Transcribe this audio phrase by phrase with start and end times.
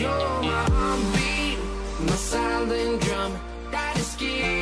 [0.00, 1.58] You're my heartbeat,
[2.08, 3.38] my silent drum.
[3.70, 4.59] That is till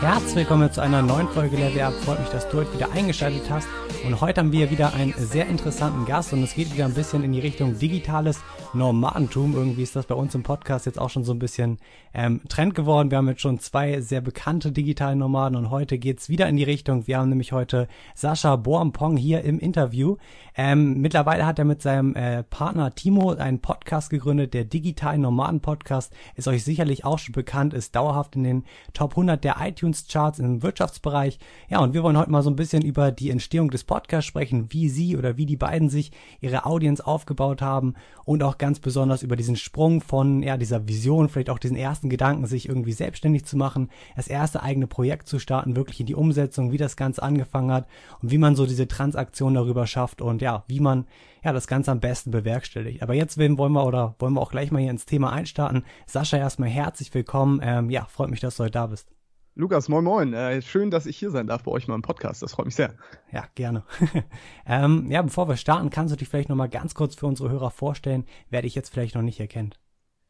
[0.00, 1.92] Herzlich willkommen zu einer neuen Folge Level Up.
[1.92, 3.66] Freut mich, dass du heute wieder eingeschaltet hast.
[4.06, 7.24] Und heute haben wir wieder einen sehr interessanten Gast und es geht wieder ein bisschen
[7.24, 8.40] in die Richtung digitales
[8.72, 9.54] Nomadentum.
[9.54, 11.78] Irgendwie ist das bei uns im Podcast jetzt auch schon so ein bisschen
[12.14, 13.10] ähm, Trend geworden.
[13.10, 16.64] Wir haben jetzt schon zwei sehr bekannte digitale Nomaden und heute geht's wieder in die
[16.64, 17.08] Richtung.
[17.08, 20.16] Wir haben nämlich heute Sascha Boampong hier im Interview.
[20.56, 25.60] Ähm, mittlerweile hat er mit seinem äh, Partner Timo einen Podcast gegründet, der Digitalen Nomaden
[25.60, 26.12] Podcast.
[26.36, 30.38] Ist euch sicherlich auch schon bekannt, ist dauerhaft in den Top 100 der iTunes Charts
[30.38, 31.38] im Wirtschaftsbereich.
[31.68, 34.66] Ja, und wir wollen heute mal so ein bisschen über die Entstehung des Podcasts sprechen,
[34.70, 39.22] wie sie oder wie die beiden sich ihre Audience aufgebaut haben und auch ganz besonders
[39.22, 43.44] über diesen Sprung von ja, dieser Vision, vielleicht auch diesen ersten Gedanken, sich irgendwie selbstständig
[43.44, 47.22] zu machen, das erste eigene Projekt zu starten, wirklich in die Umsetzung, wie das Ganze
[47.22, 47.86] angefangen hat
[48.22, 51.06] und wie man so diese Transaktion darüber schafft und ja, wie man
[51.44, 53.02] ja das Ganze am besten bewerkstelligt.
[53.02, 55.84] Aber jetzt wollen wir oder wollen wir auch gleich mal hier ins Thema einstarten.
[56.06, 57.60] Sascha, erstmal herzlich willkommen.
[57.62, 59.17] Ähm, ja, freut mich, dass du heute da bist.
[59.60, 60.34] Lukas, moin moin.
[60.34, 62.42] Äh, schön, dass ich hier sein darf bei euch mal im Podcast.
[62.42, 62.94] Das freut mich sehr.
[63.32, 63.82] Ja, gerne.
[64.66, 67.72] ähm, ja, bevor wir starten, kannst du dich vielleicht nochmal ganz kurz für unsere Hörer
[67.72, 69.80] vorstellen, wer dich jetzt vielleicht noch nicht erkennt.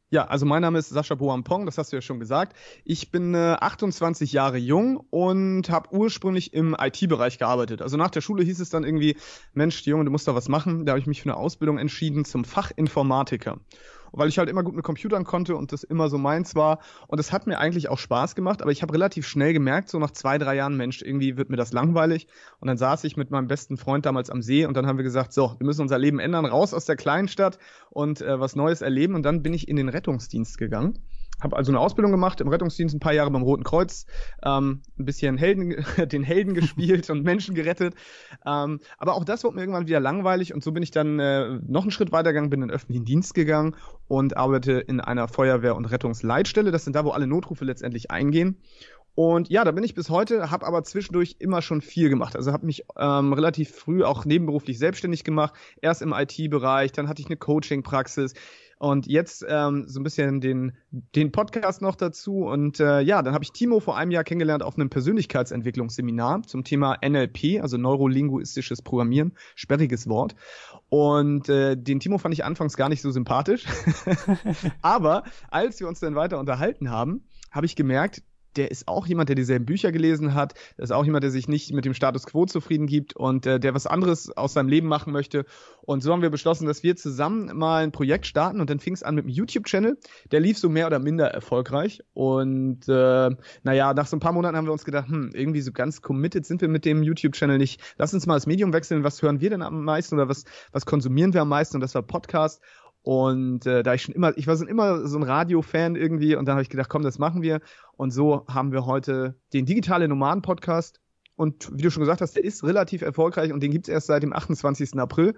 [0.09, 2.57] Ja, also mein Name ist Sascha Boampong, das hast du ja schon gesagt.
[2.87, 7.83] Ich bin äh, 28 Jahre jung und habe ursprünglich im IT-Bereich gearbeitet.
[7.83, 9.19] Also nach der Schule hieß es dann irgendwie,
[9.53, 10.87] Mensch, Junge, du musst da was machen.
[10.87, 13.59] Da habe ich mich für eine Ausbildung entschieden zum Fachinformatiker
[14.13, 16.81] weil ich halt immer gut mit Computern konnte und das immer so meins war.
[17.07, 19.99] Und es hat mir eigentlich auch Spaß gemacht, aber ich habe relativ schnell gemerkt, so
[19.99, 22.27] nach zwei, drei Jahren, Mensch, irgendwie wird mir das langweilig.
[22.61, 25.05] Und dann saß ich mit meinem besten Freund damals am See und dann haben wir
[25.05, 27.59] gesagt, so, wir müssen unser Leben ändern, raus aus der kleinen Stadt
[27.91, 29.15] und äh, was Neues erleben.
[29.15, 30.99] Und dann bin ich in den Rettungsdienst gegangen
[31.41, 34.07] habe also eine Ausbildung gemacht im Rettungsdienst, ein paar Jahre beim Roten Kreuz,
[34.45, 37.95] ähm, ein bisschen Helden, den Helden gespielt und Menschen gerettet.
[38.47, 41.59] Ähm, aber auch das wurde mir irgendwann wieder langweilig und so bin ich dann äh,
[41.67, 43.77] noch einen Schritt weitergegangen, bin in den öffentlichen Dienst gegangen
[44.09, 46.71] und arbeite in einer Feuerwehr- und Rettungsleitstelle.
[46.71, 48.57] Das sind da, wo alle Notrufe letztendlich eingehen.
[49.19, 52.37] Und ja, da bin ich bis heute, habe aber zwischendurch immer schon viel gemacht.
[52.37, 55.55] Also habe mich ähm, relativ früh auch nebenberuflich selbstständig gemacht.
[55.83, 58.35] Erst im IT-Bereich, dann hatte ich eine Coaching-Praxis.
[58.79, 62.45] Und jetzt ähm, so ein bisschen den, den Podcast noch dazu.
[62.45, 66.63] Und äh, ja, dann habe ich Timo vor einem Jahr kennengelernt auf einem Persönlichkeitsentwicklungsseminar zum
[66.63, 70.37] Thema NLP, also neurolinguistisches Programmieren, sperriges Wort.
[70.89, 73.65] Und äh, den Timo fand ich anfangs gar nicht so sympathisch.
[74.83, 78.23] Aber als wir uns dann weiter unterhalten haben, habe ich gemerkt,
[78.57, 80.55] der ist auch jemand, der dieselben Bücher gelesen hat.
[80.77, 83.61] Der ist auch jemand, der sich nicht mit dem Status quo zufrieden gibt und äh,
[83.61, 85.45] der was anderes aus seinem Leben machen möchte.
[85.83, 88.95] Und so haben wir beschlossen, dass wir zusammen mal ein Projekt starten und dann fing
[88.95, 89.99] es an mit einem YouTube-Channel.
[90.33, 92.03] Der lief so mehr oder minder erfolgreich.
[92.13, 93.31] Und äh,
[93.63, 96.45] naja, nach so ein paar Monaten haben wir uns gedacht, hm, irgendwie so ganz committed
[96.47, 97.81] sind wir mit dem YouTube-Channel nicht.
[97.97, 99.05] Lass uns mal das Medium wechseln.
[99.05, 101.77] Was hören wir denn am meisten oder was, was konsumieren wir am meisten?
[101.77, 102.61] Und das war Podcast.
[103.09, 106.45] Und äh, da ich schon immer, ich war schon immer so ein Radio-Fan irgendwie und
[106.45, 107.63] dann habe ich gedacht, komm, das machen wir.
[107.97, 111.01] Und so haben wir heute den Digitale Nomaden Podcast.
[111.35, 114.23] Und wie du schon gesagt hast, der ist relativ erfolgreich und den gibt's erst seit
[114.23, 114.99] dem 28.
[114.99, 115.37] April.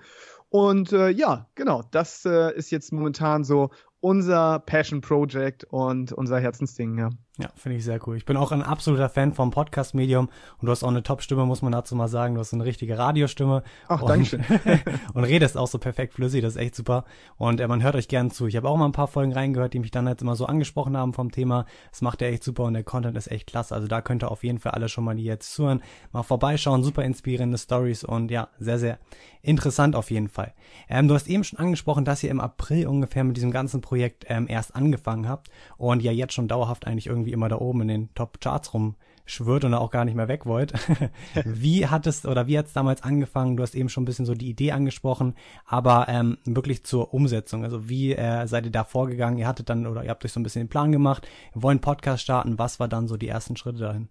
[0.48, 3.70] Und äh, ja, genau, das äh, ist jetzt momentan so
[4.00, 7.10] unser Passion Project und unser Herzensding, ja.
[7.38, 8.16] Ja, finde ich sehr cool.
[8.16, 11.62] Ich bin auch ein absoluter Fan vom Podcast-Medium und du hast auch eine Top-Stimme, muss
[11.62, 12.34] man dazu mal sagen.
[12.34, 13.62] Du hast eine richtige Radiostimme.
[13.88, 14.44] Ach, danke schön.
[15.14, 17.04] und redest auch so perfekt flüssig, das ist echt super.
[17.38, 18.46] Und äh, man hört euch gern zu.
[18.46, 20.96] Ich habe auch mal ein paar Folgen reingehört, die mich dann jetzt immer so angesprochen
[20.96, 21.66] haben vom Thema.
[21.90, 23.74] Das macht er echt super und der Content ist echt klasse.
[23.74, 26.82] Also da könnt ihr auf jeden Fall alle schon mal, die jetzt zuhören, mal vorbeischauen.
[26.82, 28.98] Super inspirierende Stories und ja, sehr, sehr
[29.42, 30.52] interessant auf jeden Fall.
[30.88, 34.26] Ähm, du hast eben schon angesprochen, dass ihr im April ungefähr mit diesem ganzen Projekt
[34.28, 35.48] ähm, erst angefangen habt
[35.78, 39.64] und ja jetzt schon dauerhaft eigentlich irgendwie irgendwie immer da oben in den Top-Charts rumschwirrt
[39.64, 40.72] und auch gar nicht mehr weg wollt.
[41.44, 43.56] wie hat es oder wie hat es damals angefangen?
[43.56, 45.34] Du hast eben schon ein bisschen so die Idee angesprochen,
[45.66, 47.64] aber ähm, wirklich zur Umsetzung.
[47.64, 49.38] Also wie äh, seid ihr da vorgegangen?
[49.38, 51.80] Ihr hattet dann oder ihr habt euch so ein bisschen den Plan gemacht, wir wollen
[51.80, 52.58] Podcast starten.
[52.58, 54.08] Was war dann so die ersten Schritte dahin?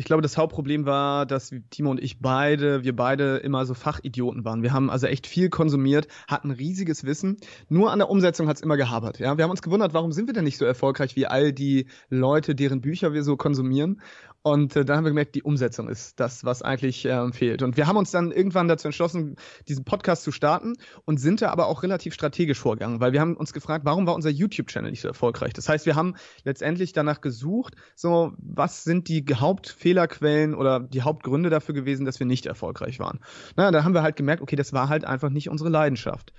[0.00, 4.44] Ich glaube, das Hauptproblem war, dass Timo und ich beide, wir beide immer so Fachidioten
[4.44, 4.62] waren.
[4.62, 7.38] Wir haben also echt viel konsumiert, hatten riesiges Wissen.
[7.68, 9.18] Nur an der Umsetzung hat es immer gehabert.
[9.18, 11.86] Ja, wir haben uns gewundert, warum sind wir denn nicht so erfolgreich wie all die
[12.10, 14.00] Leute, deren Bücher wir so konsumieren?
[14.48, 17.62] Und äh, dann haben wir gemerkt, die Umsetzung ist das, was eigentlich ähm, fehlt.
[17.62, 19.36] Und wir haben uns dann irgendwann dazu entschlossen,
[19.68, 20.74] diesen Podcast zu starten
[21.04, 24.14] und sind da aber auch relativ strategisch vorgegangen, weil wir haben uns gefragt, warum war
[24.14, 25.52] unser YouTube-Channel nicht so erfolgreich?
[25.52, 26.14] Das heißt, wir haben
[26.44, 32.26] letztendlich danach gesucht, so, was sind die Hauptfehlerquellen oder die Hauptgründe dafür gewesen, dass wir
[32.26, 33.20] nicht erfolgreich waren?
[33.56, 36.32] Na, da haben wir halt gemerkt, okay, das war halt einfach nicht unsere Leidenschaft.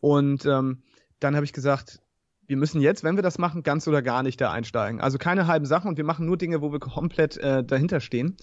[0.00, 0.82] Und ähm,
[1.18, 2.00] dann habe ich gesagt,
[2.46, 5.00] wir müssen jetzt, wenn wir das machen, ganz oder gar nicht da einsteigen.
[5.00, 8.36] Also keine halben Sachen und wir machen nur Dinge, wo wir komplett äh, dahinter stehen.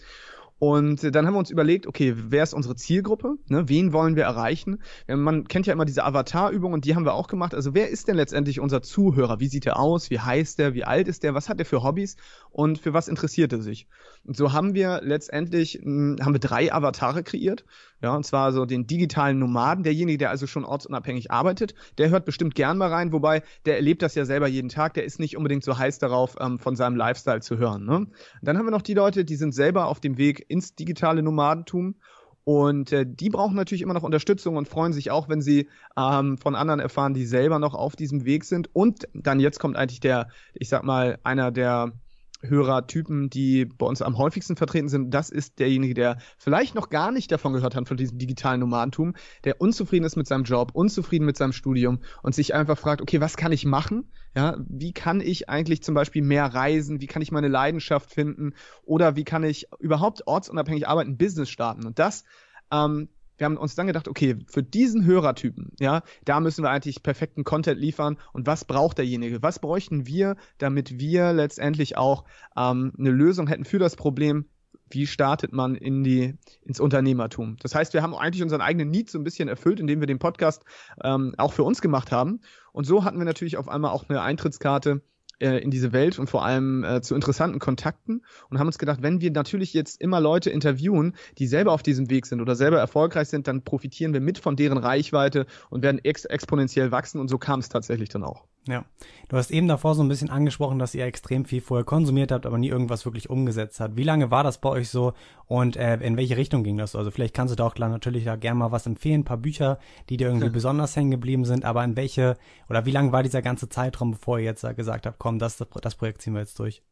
[0.59, 3.35] Und äh, dann haben wir uns überlegt, okay, wer ist unsere Zielgruppe?
[3.47, 3.67] Ne?
[3.67, 4.81] Wen wollen wir erreichen?
[5.07, 7.53] Man kennt ja immer diese Avatar-Übung und die haben wir auch gemacht.
[7.53, 9.41] Also wer ist denn letztendlich unser Zuhörer?
[9.41, 10.09] Wie sieht er aus?
[10.09, 10.73] Wie heißt er?
[10.73, 11.33] Wie alt ist er?
[11.33, 12.15] Was hat er für Hobbys?
[12.49, 13.87] Und für was interessiert er sich?
[14.25, 17.65] Und so haben wir letztendlich, hm, haben wir drei Avatare kreiert.
[18.03, 22.25] Ja, und zwar so den digitalen Nomaden, derjenige, der also schon ortsunabhängig arbeitet, der hört
[22.25, 25.37] bestimmt gern mal rein, wobei der erlebt das ja selber jeden Tag, der ist nicht
[25.37, 27.85] unbedingt so heiß darauf, ähm, von seinem Lifestyle zu hören.
[27.85, 28.07] Ne?
[28.41, 31.95] Dann haben wir noch die Leute, die sind selber auf dem Weg ins digitale Nomadentum
[32.43, 36.37] und äh, die brauchen natürlich immer noch Unterstützung und freuen sich auch, wenn sie ähm,
[36.37, 38.69] von anderen erfahren, die selber noch auf diesem Weg sind.
[38.73, 41.93] Und dann jetzt kommt eigentlich der, ich sag mal, einer der
[42.43, 47.11] Hörertypen, die bei uns am häufigsten vertreten sind, das ist derjenige, der vielleicht noch gar
[47.11, 51.25] nicht davon gehört hat, von diesem digitalen Nomadentum, der unzufrieden ist mit seinem Job, unzufrieden
[51.25, 54.11] mit seinem Studium und sich einfach fragt, okay, was kann ich machen?
[54.35, 57.01] Ja, wie kann ich eigentlich zum Beispiel mehr reisen?
[57.01, 58.53] Wie kann ich meine Leidenschaft finden?
[58.83, 61.85] Oder wie kann ich überhaupt ortsunabhängig arbeiten, Business starten?
[61.85, 62.23] Und das
[62.71, 67.03] ähm, wir haben uns dann gedacht, okay, für diesen Hörertypen, ja, da müssen wir eigentlich
[67.03, 68.17] perfekten Content liefern.
[68.31, 69.41] Und was braucht derjenige?
[69.41, 72.25] Was bräuchten wir, damit wir letztendlich auch
[72.57, 74.45] ähm, eine Lösung hätten für das Problem,
[74.89, 77.57] wie startet man in die, ins Unternehmertum.
[77.61, 80.19] Das heißt, wir haben eigentlich unseren eigenen Need so ein bisschen erfüllt, indem wir den
[80.19, 80.63] Podcast
[81.03, 82.41] ähm, auch für uns gemacht haben.
[82.71, 85.01] Und so hatten wir natürlich auf einmal auch eine Eintrittskarte
[85.39, 89.01] äh, in diese Welt und vor allem äh, zu interessanten Kontakten und haben uns gedacht,
[89.01, 92.79] wenn wir natürlich jetzt immer Leute interviewen, die selber auf diesem Weg sind oder selber
[92.79, 97.29] erfolgreich sind, dann profitieren wir mit von deren Reichweite und werden ex exponentiell wachsen und
[97.29, 98.45] so kam es tatsächlich dann auch.
[98.65, 98.85] Ja,
[99.27, 102.45] du hast eben davor so ein bisschen angesprochen, dass ihr extrem viel vorher konsumiert habt,
[102.45, 103.97] aber nie irgendwas wirklich umgesetzt habt.
[103.97, 105.13] Wie lange war das bei euch so
[105.47, 106.95] und äh, in welche Richtung ging das?
[106.95, 109.37] Also vielleicht kannst du da auch klar natürlich da gerne mal was empfehlen, ein paar
[109.37, 109.79] Bücher,
[110.09, 112.37] die dir irgendwie besonders hängen geblieben sind, aber in welche
[112.69, 115.95] oder wie lange war dieser ganze Zeitraum, bevor ihr jetzt gesagt habt, komm, das, das
[115.95, 116.83] Projekt ziehen wir jetzt durch?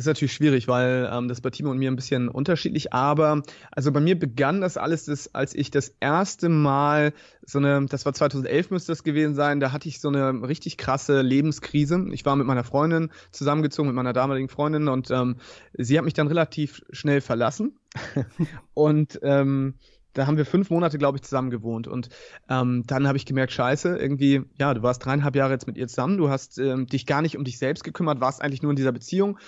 [0.00, 3.42] Das ist natürlich schwierig, weil ähm, das bei Timo und mir ein bisschen unterschiedlich, aber
[3.70, 7.12] also bei mir begann das alles, das, als ich das erste Mal
[7.42, 10.78] so eine, das war 2011 müsste das gewesen sein, da hatte ich so eine richtig
[10.78, 12.06] krasse Lebenskrise.
[12.12, 15.36] Ich war mit meiner Freundin zusammengezogen, mit meiner damaligen Freundin und ähm,
[15.74, 17.78] sie hat mich dann relativ schnell verlassen
[18.72, 19.74] und ähm,
[20.14, 21.86] da haben wir fünf Monate, glaube ich, zusammen gewohnt.
[21.86, 22.08] Und
[22.48, 25.86] ähm, dann habe ich gemerkt, scheiße, irgendwie, ja, du warst dreieinhalb Jahre jetzt mit ihr
[25.88, 28.76] zusammen, du hast ähm, dich gar nicht um dich selbst gekümmert, warst eigentlich nur in
[28.76, 29.38] dieser Beziehung.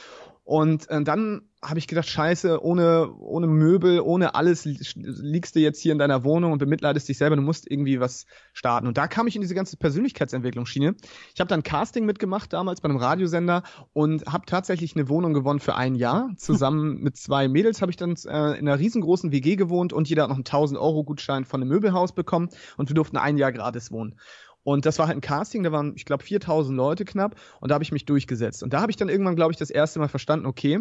[0.45, 5.81] Und äh, dann habe ich gedacht, scheiße, ohne, ohne Möbel, ohne alles liegst du jetzt
[5.81, 8.89] hier in deiner Wohnung und bemitleidest dich selber, du musst irgendwie was starten.
[8.89, 10.97] Und da kam ich in diese ganze Persönlichkeitsentwicklungsschiene.
[11.33, 13.63] Ich habe dann Casting mitgemacht damals bei einem Radiosender
[13.93, 16.31] und habe tatsächlich eine Wohnung gewonnen für ein Jahr.
[16.37, 20.25] Zusammen mit zwei Mädels habe ich dann äh, in einer riesengroßen WG gewohnt und jeder
[20.25, 23.53] hat noch einen 1000 Euro Gutschein von einem Möbelhaus bekommen und wir durften ein Jahr
[23.53, 24.17] gratis wohnen.
[24.65, 27.75] Und das war halt ein Casting, da waren, ich glaube, 4000 Leute knapp und da
[27.75, 28.63] habe ich mich durchgesetzt.
[28.63, 30.81] Und da habe ich dann irgendwann, glaube ich, das erste Mal verstanden, okay,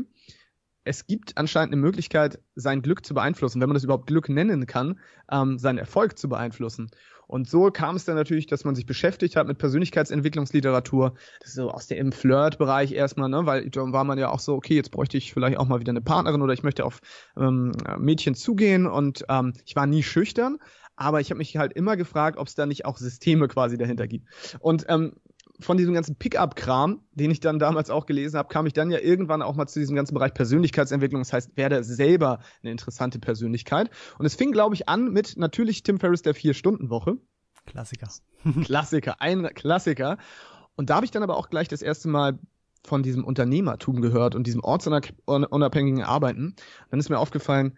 [0.84, 4.66] es gibt anscheinend eine Möglichkeit, sein Glück zu beeinflussen, wenn man das überhaupt Glück nennen
[4.66, 5.00] kann,
[5.32, 6.90] ähm, seinen Erfolg zu beeinflussen.
[7.28, 11.14] Und so kam es dann natürlich, dass man sich beschäftigt hat mit Persönlichkeitsentwicklungsliteratur.
[11.40, 13.46] Das ist so aus dem Flirt-Bereich erstmal, ne?
[13.46, 15.92] weil da war man ja auch so, okay, jetzt bräuchte ich vielleicht auch mal wieder
[15.92, 17.00] eine Partnerin oder ich möchte auf
[17.38, 20.58] ähm, Mädchen zugehen und ähm, ich war nie schüchtern,
[21.02, 24.08] aber ich habe mich halt immer gefragt, ob es da nicht auch Systeme quasi dahinter
[24.08, 24.28] gibt.
[24.60, 25.14] Und ähm,
[25.60, 29.00] von diesem ganzen Pickup-Kram, den ich dann damals auch gelesen habe, kam ich dann ja
[29.00, 31.22] irgendwann auch mal zu diesem ganzen Bereich Persönlichkeitsentwicklung.
[31.22, 33.90] Das heißt, werde selber eine interessante Persönlichkeit.
[34.18, 37.18] Und es fing, glaube ich, an mit natürlich Tim Ferriss der Vier-Stunden-Woche.
[37.66, 38.10] Klassiker.
[38.64, 40.18] Klassiker, ein Klassiker.
[40.76, 42.40] Und da habe ich dann aber auch gleich das erste Mal
[42.84, 46.56] von diesem Unternehmertum gehört und diesem ortsunabhängigen Arbeiten.
[46.90, 47.78] Dann ist mir aufgefallen,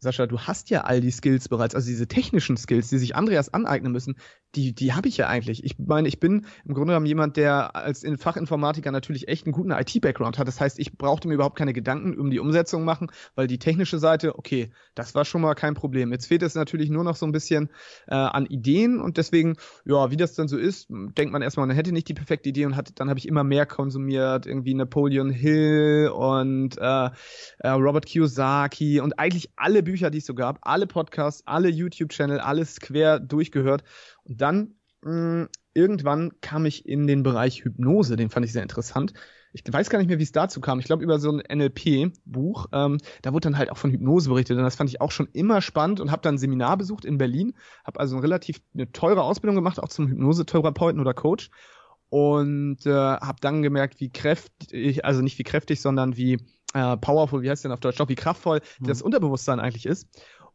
[0.00, 3.52] Sascha, du hast ja all die Skills bereits, also diese technischen Skills, die sich Andreas
[3.52, 4.16] aneignen müssen,
[4.54, 5.62] die, die habe ich ja eigentlich.
[5.64, 9.70] Ich meine, ich bin im Grunde genommen jemand, der als Fachinformatiker natürlich echt einen guten
[9.70, 10.48] IT-Background hat.
[10.48, 13.98] Das heißt, ich brauchte mir überhaupt keine Gedanken um die Umsetzung machen, weil die technische
[13.98, 16.12] Seite, okay, das war schon mal kein Problem.
[16.12, 17.70] Jetzt fehlt es natürlich nur noch so ein bisschen
[18.06, 21.76] äh, an Ideen und deswegen, ja, wie das dann so ist, denkt man erstmal, man
[21.76, 25.30] hätte nicht die perfekte Idee und hat, dann habe ich immer mehr konsumiert, irgendwie Napoleon
[25.30, 27.10] Hill und äh,
[27.58, 32.40] äh, Robert Kiyosaki und eigentlich alle Bücher, die es so gab, alle Podcasts, alle YouTube-Channel,
[32.40, 33.84] alles quer durchgehört.
[34.28, 38.62] Und dann mh, mm, irgendwann kam ich in den Bereich Hypnose, den fand ich sehr
[38.62, 39.12] interessant.
[39.52, 40.78] Ich weiß gar nicht mehr, wie es dazu kam.
[40.78, 44.58] Ich glaube, über so ein NLP-Buch, ähm, da wurde dann halt auch von Hypnose berichtet.
[44.58, 47.16] Und das fand ich auch schon immer spannend und habe dann ein Seminar besucht in
[47.16, 47.54] Berlin.
[47.84, 51.50] Habe also eine relativ eine teure Ausbildung gemacht, auch zum Hypnosetherapeuten oder Coach.
[52.10, 56.38] Und äh, habe dann gemerkt, wie kräftig, also nicht wie kräftig, sondern wie
[56.74, 58.86] äh, powerful, wie heißt denn auf Deutsch, auch wie kraftvoll mhm.
[58.86, 60.08] das Unterbewusstsein eigentlich ist.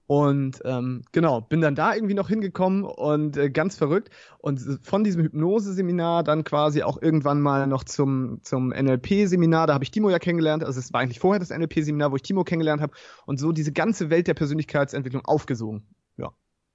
[0.05, 4.09] Und ähm, genau, bin dann da irgendwie noch hingekommen und äh, ganz verrückt.
[4.39, 9.67] Und von diesem Hypnose-Seminar dann quasi auch irgendwann mal noch zum, zum NLP-Seminar.
[9.67, 10.63] Da habe ich Timo ja kennengelernt.
[10.63, 12.93] Also es war eigentlich vorher das NLP-Seminar, wo ich Timo kennengelernt habe.
[13.25, 15.87] Und so diese ganze Welt der Persönlichkeitsentwicklung aufgesogen.
[16.17, 16.33] Ja.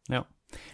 [0.09, 0.27] Ja.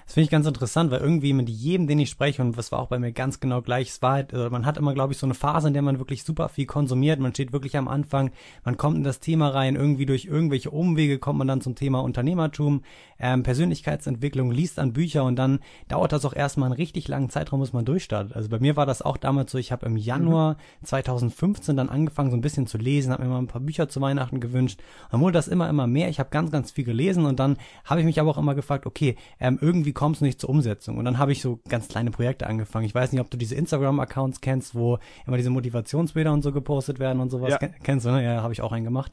[0.05, 2.79] Das finde ich ganz interessant, weil irgendwie mit jedem, den ich spreche, und was war
[2.79, 5.19] auch bei mir ganz genau gleich, es war halt, also man hat immer, glaube ich,
[5.19, 8.31] so eine Phase, in der man wirklich super viel konsumiert, man steht wirklich am Anfang,
[8.65, 12.01] man kommt in das Thema rein, irgendwie durch irgendwelche Umwege kommt man dann zum Thema
[12.01, 12.83] Unternehmertum,
[13.19, 17.61] ähm, Persönlichkeitsentwicklung, liest an Bücher und dann dauert das auch erstmal einen richtig langen Zeitraum,
[17.61, 18.37] bis man durchstartet.
[18.37, 22.31] Also bei mir war das auch damals so, ich habe im Januar 2015 dann angefangen,
[22.31, 25.21] so ein bisschen zu lesen, habe mir mal ein paar Bücher zu Weihnachten gewünscht, dann
[25.21, 28.07] wurde das immer, immer mehr, ich habe ganz, ganz viel gelesen und dann habe ich
[28.07, 30.99] mich aber auch immer gefragt, okay, ähm, irgendwie kommst du nicht zur Umsetzung.
[30.99, 32.85] Und dann habe ich so ganz kleine Projekte angefangen.
[32.85, 36.99] Ich weiß nicht, ob du diese Instagram-Accounts kennst, wo immer diese Motivationsbilder und so gepostet
[36.99, 37.57] werden und sowas.
[37.61, 37.69] Ja.
[37.83, 38.23] Kennst du, ne?
[38.23, 39.13] Ja, habe ich auch einen gemacht.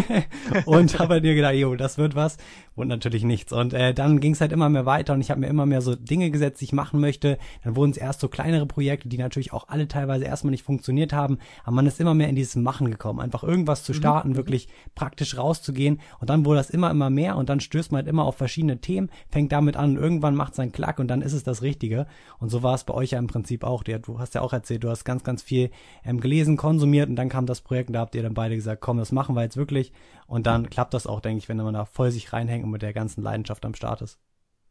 [0.64, 2.38] und habe dir gedacht, jo, das wird was.
[2.74, 3.52] Und natürlich nichts.
[3.52, 5.82] Und äh, dann ging es halt immer mehr weiter und ich habe mir immer mehr
[5.82, 7.36] so Dinge gesetzt, die ich machen möchte.
[7.64, 11.12] Dann wurden es erst so kleinere Projekte, die natürlich auch alle teilweise erstmal nicht funktioniert
[11.12, 11.38] haben.
[11.64, 13.20] Aber man ist immer mehr in dieses Machen gekommen.
[13.20, 13.96] Einfach irgendwas zu mhm.
[13.96, 14.36] starten, mhm.
[14.36, 16.00] wirklich praktisch rauszugehen.
[16.18, 18.78] Und dann wurde das immer, immer mehr und dann stößt man halt immer auf verschiedene
[18.78, 19.81] Themen, fängt damit an.
[19.82, 22.06] Irgendwann macht seinen Klack und dann ist es das Richtige.
[22.38, 23.82] Und so war es bei euch ja im Prinzip auch.
[23.82, 25.70] Du hast ja auch erzählt, du hast ganz, ganz viel
[26.04, 28.80] ähm, gelesen, konsumiert und dann kam das Projekt und da habt ihr dann beide gesagt,
[28.80, 29.92] komm, das machen wir jetzt wirklich.
[30.26, 32.82] Und dann klappt das auch, denke ich, wenn man da voll sich reinhängt und mit
[32.82, 34.18] der ganzen Leidenschaft am Start ist.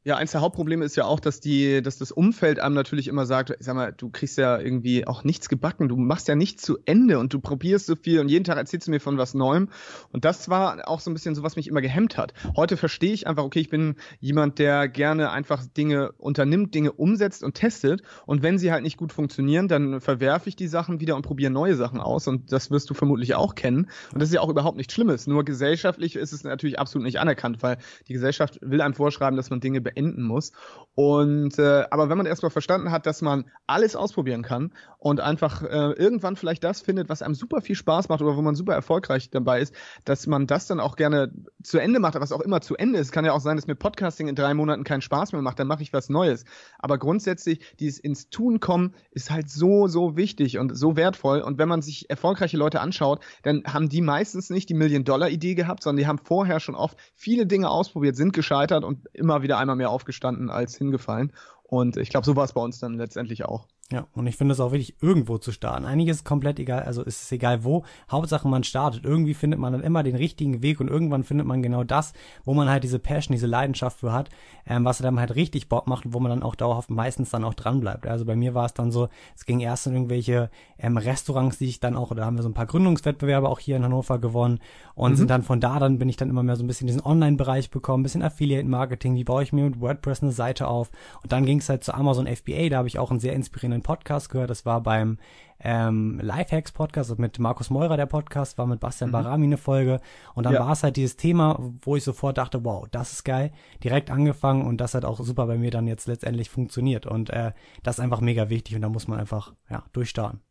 [0.04, 3.28] Ja, eins der Hauptprobleme ist ja auch, dass die, dass das Umfeld einem natürlich immer
[3.28, 6.80] sagt, sag mal, du kriegst ja irgendwie auch nichts gebacken, du machst ja nichts zu
[6.86, 9.70] Ende und du probierst so viel und jeden Tag erzählst du mir von was Neuem.
[10.12, 12.34] Und das war auch so ein bisschen so, was mich immer gehemmt hat.
[12.56, 17.44] Heute verstehe ich einfach, okay, ich bin jemand, der gerne einfach Dinge unternimmt, Dinge umsetzt
[17.44, 18.02] und testet.
[18.26, 21.52] Und wenn sie halt nicht gut funktionieren, dann verwerfe ich die Sachen wieder und probiere
[21.52, 22.28] neue Sachen aus.
[22.28, 23.88] Und das wirst du vermutlich auch kennen.
[24.12, 25.28] Und das ist ja auch überhaupt nichts Schlimmes.
[25.28, 27.78] Nur gesellschaftlich ist es natürlich absolut nicht anerkannt, weil
[28.08, 30.52] die Gesellschaft will einem vorschreiben, dass man Dinge beenden muss.
[30.94, 35.64] Und äh, aber wenn man erstmal verstanden hat, dass man alles ausprobieren kann und einfach
[35.64, 38.74] äh, irgendwann vielleicht das findet, was einem super viel Spaß macht oder wo man super
[38.74, 41.32] erfolgreich dabei ist, dass man das dann auch gerne
[41.64, 43.12] zu Ende macht, was auch immer zu Ende ist.
[43.14, 45.68] Kann ja auch sein, dass mir Podcasting in drei Monaten keinen Spaß mehr macht, dann
[45.68, 46.44] mache ich was Neues.
[46.78, 51.40] Aber grundsätzlich, dieses ins Tun kommen ist halt so, so wichtig und so wertvoll.
[51.40, 55.84] Und wenn man sich erfolgreiche Leute anschaut, dann haben die meistens nicht die Million-Dollar-Idee gehabt,
[55.84, 59.78] sondern die haben vorher schon oft viele Dinge ausprobiert, sind gescheitert und immer wieder einmal
[59.82, 61.34] mehr aufgestanden gestanden als hingefallen.
[61.64, 63.68] Und ich glaube, so war es bei uns dann letztendlich auch.
[63.92, 65.84] Ja, und ich finde es auch wichtig, irgendwo zu starten.
[65.84, 67.84] Einiges ist komplett egal, also ist es egal wo.
[68.10, 69.04] Hauptsache man startet.
[69.04, 72.14] Irgendwie findet man dann immer den richtigen Weg und irgendwann findet man genau das,
[72.46, 74.30] wo man halt diese Passion, diese Leidenschaft für hat,
[74.66, 77.44] ähm, was dann halt richtig Bock macht und wo man dann auch dauerhaft meistens dann
[77.44, 78.08] auch dran bleibt.
[78.08, 81.66] Also bei mir war es dann so, es ging erst in irgendwelche ähm, Restaurants, die
[81.66, 84.60] ich dann auch, oder haben wir so ein paar Gründungswettbewerbe auch hier in Hannover gewonnen
[84.96, 85.16] und mhm.
[85.18, 87.72] sind dann von da, dann bin ich dann immer mehr so ein bisschen diesen Online-Bereich
[87.72, 90.92] bekommen, ein bisschen Affiliate-Marketing, wie baue ich mir mit WordPress eine Seite auf
[91.24, 93.81] und dann ging es halt zu Amazon FBA, da habe ich auch einen sehr inspirierenden
[93.82, 94.50] einen Podcast gehört.
[94.50, 95.18] Das war beim
[95.60, 99.14] ähm, Lifehacks Podcast mit Markus Meurer, der Podcast, war mit Bastian mhm.
[99.14, 100.00] Barami eine Folge.
[100.34, 100.62] Und dann ja.
[100.62, 103.52] war es halt dieses Thema, wo ich sofort dachte, wow, das ist geil.
[103.84, 107.06] Direkt angefangen und das hat auch super bei mir dann jetzt letztendlich funktioniert.
[107.06, 107.52] Und äh,
[107.84, 110.42] das ist einfach mega wichtig und da muss man einfach ja durchstarten.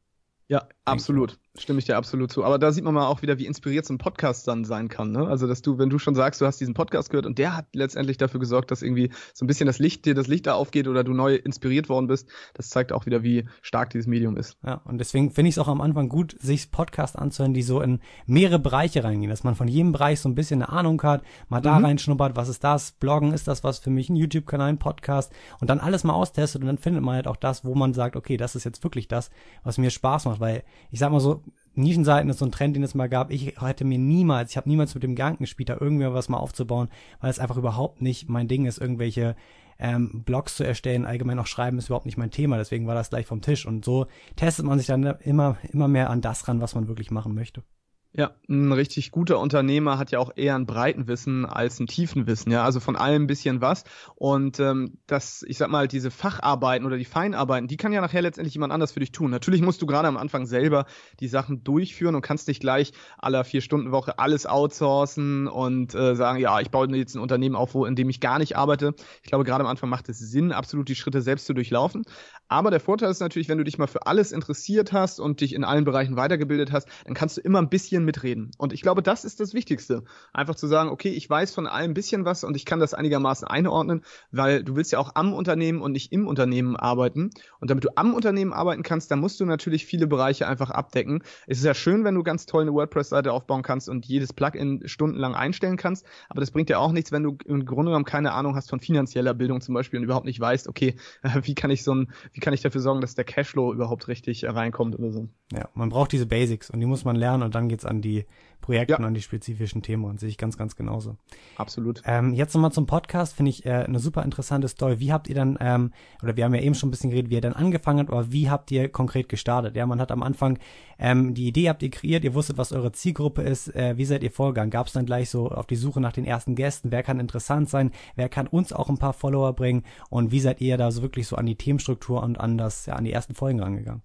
[0.51, 1.39] Ja, absolut.
[1.57, 2.43] Stimme ich dir absolut zu.
[2.43, 5.13] Aber da sieht man mal auch wieder, wie inspiriert so ein Podcast dann sein kann.
[5.13, 5.29] Ne?
[5.29, 7.67] Also, dass du, wenn du schon sagst, du hast diesen Podcast gehört und der hat
[7.73, 10.89] letztendlich dafür gesorgt, dass irgendwie so ein bisschen das Licht, dir das Licht da aufgeht
[10.89, 14.59] oder du neu inspiriert worden bist, das zeigt auch wieder, wie stark dieses Medium ist.
[14.65, 17.81] Ja, und deswegen finde ich es auch am Anfang gut, sich Podcasts anzuhören, die so
[17.81, 21.23] in mehrere Bereiche reingehen, dass man von jedem Bereich so ein bisschen eine Ahnung hat,
[21.49, 21.85] mal da mhm.
[21.85, 25.71] reinschnuppert, was ist das, Bloggen, ist das was für mich, ein YouTube-Kanal, ein Podcast und
[25.71, 28.37] dann alles mal austestet und dann findet man halt auch das, wo man sagt, okay,
[28.37, 29.31] das ist jetzt wirklich das,
[29.63, 31.43] was mir Spaß macht, weil ich sag mal so,
[31.75, 33.31] Nischenseiten ist so ein Trend, den es mal gab.
[33.31, 36.39] Ich hätte mir niemals, ich habe niemals mit dem Gedanken gespielt, da irgendwie was mal
[36.39, 36.89] aufzubauen,
[37.21, 39.37] weil es einfach überhaupt nicht mein Ding ist, irgendwelche
[39.79, 43.11] ähm, Blogs zu erstellen, allgemein auch schreiben ist überhaupt nicht mein Thema, deswegen war das
[43.11, 43.67] gleich vom Tisch.
[43.67, 44.07] Und so
[44.37, 47.63] testet man sich dann immer, immer mehr an das ran, was man wirklich machen möchte.
[48.13, 52.27] Ja, ein richtig guter Unternehmer hat ja auch eher ein breiten Wissen als ein tiefen
[52.27, 53.85] Wissen, ja, also von allem ein bisschen was.
[54.17, 58.23] Und ähm, das, ich sag mal, diese Facharbeiten oder die Feinarbeiten, die kann ja nachher
[58.23, 59.31] letztendlich jemand anders für dich tun.
[59.31, 60.87] Natürlich musst du gerade am Anfang selber
[61.21, 66.17] die Sachen durchführen und kannst nicht gleich aller vier Stunden Woche alles outsourcen und äh,
[66.17, 68.93] sagen, ja, ich baue jetzt ein Unternehmen auf, wo in dem ich gar nicht arbeite.
[69.23, 72.03] Ich glaube, gerade am Anfang macht es Sinn, absolut die Schritte selbst zu durchlaufen.
[72.49, 75.55] Aber der Vorteil ist natürlich, wenn du dich mal für alles interessiert hast und dich
[75.55, 78.51] in allen Bereichen weitergebildet hast, dann kannst du immer ein bisschen bisschen mitreden.
[78.59, 80.05] Und ich glaube, das ist das Wichtigste.
[80.33, 82.95] Einfach zu sagen, okay, ich weiß von allem ein bisschen was und ich kann das
[82.95, 87.31] einigermaßen einordnen, weil du willst ja auch am Unternehmen und nicht im Unternehmen arbeiten.
[87.61, 91.23] Und damit du am Unternehmen arbeiten kannst, dann musst du natürlich viele Bereiche einfach abdecken.
[91.47, 94.83] Es ist ja schön, wenn du ganz toll eine WordPress-Seite aufbauen kannst und jedes Plugin
[94.87, 98.33] stundenlang einstellen kannst, aber das bringt dir auch nichts, wenn du im Grunde genommen keine
[98.33, 100.97] Ahnung hast von finanzieller Bildung zum Beispiel und überhaupt nicht weißt, okay,
[101.43, 104.45] wie kann ich so ein, wie kann ich dafür sorgen, dass der Cashflow überhaupt richtig
[104.45, 105.29] reinkommt oder so.
[105.53, 108.25] Ja, man braucht diese Basics und die muss man lernen und dann geht's an die
[108.61, 108.99] Projekte ja.
[108.99, 111.17] und an die spezifischen Themen und sehe ich ganz, ganz genauso.
[111.57, 112.03] Absolut.
[112.05, 115.01] Ähm, jetzt nochmal zum Podcast, finde ich äh, eine super interessante Story.
[115.01, 115.93] Wie habt ihr dann, ähm,
[116.23, 118.33] oder wir haben ja eben schon ein bisschen geredet, wie ihr dann angefangen habt, aber
[118.33, 119.77] wie habt ihr konkret gestartet?
[119.77, 120.59] Ja, man hat am Anfang
[120.99, 124.23] ähm, die Idee habt ihr kreiert, ihr wusstet, was eure Zielgruppe ist, äh, wie seid
[124.23, 124.71] ihr vorgegangen?
[124.71, 127.71] Gab es dann gleich so auf die Suche nach den ersten Gästen, wer kann interessant
[127.71, 131.01] sein, wer kann uns auch ein paar Follower bringen und wie seid ihr da so
[131.01, 134.03] wirklich so an die Themenstruktur und an das, ja, an die ersten Folgen rangegangen?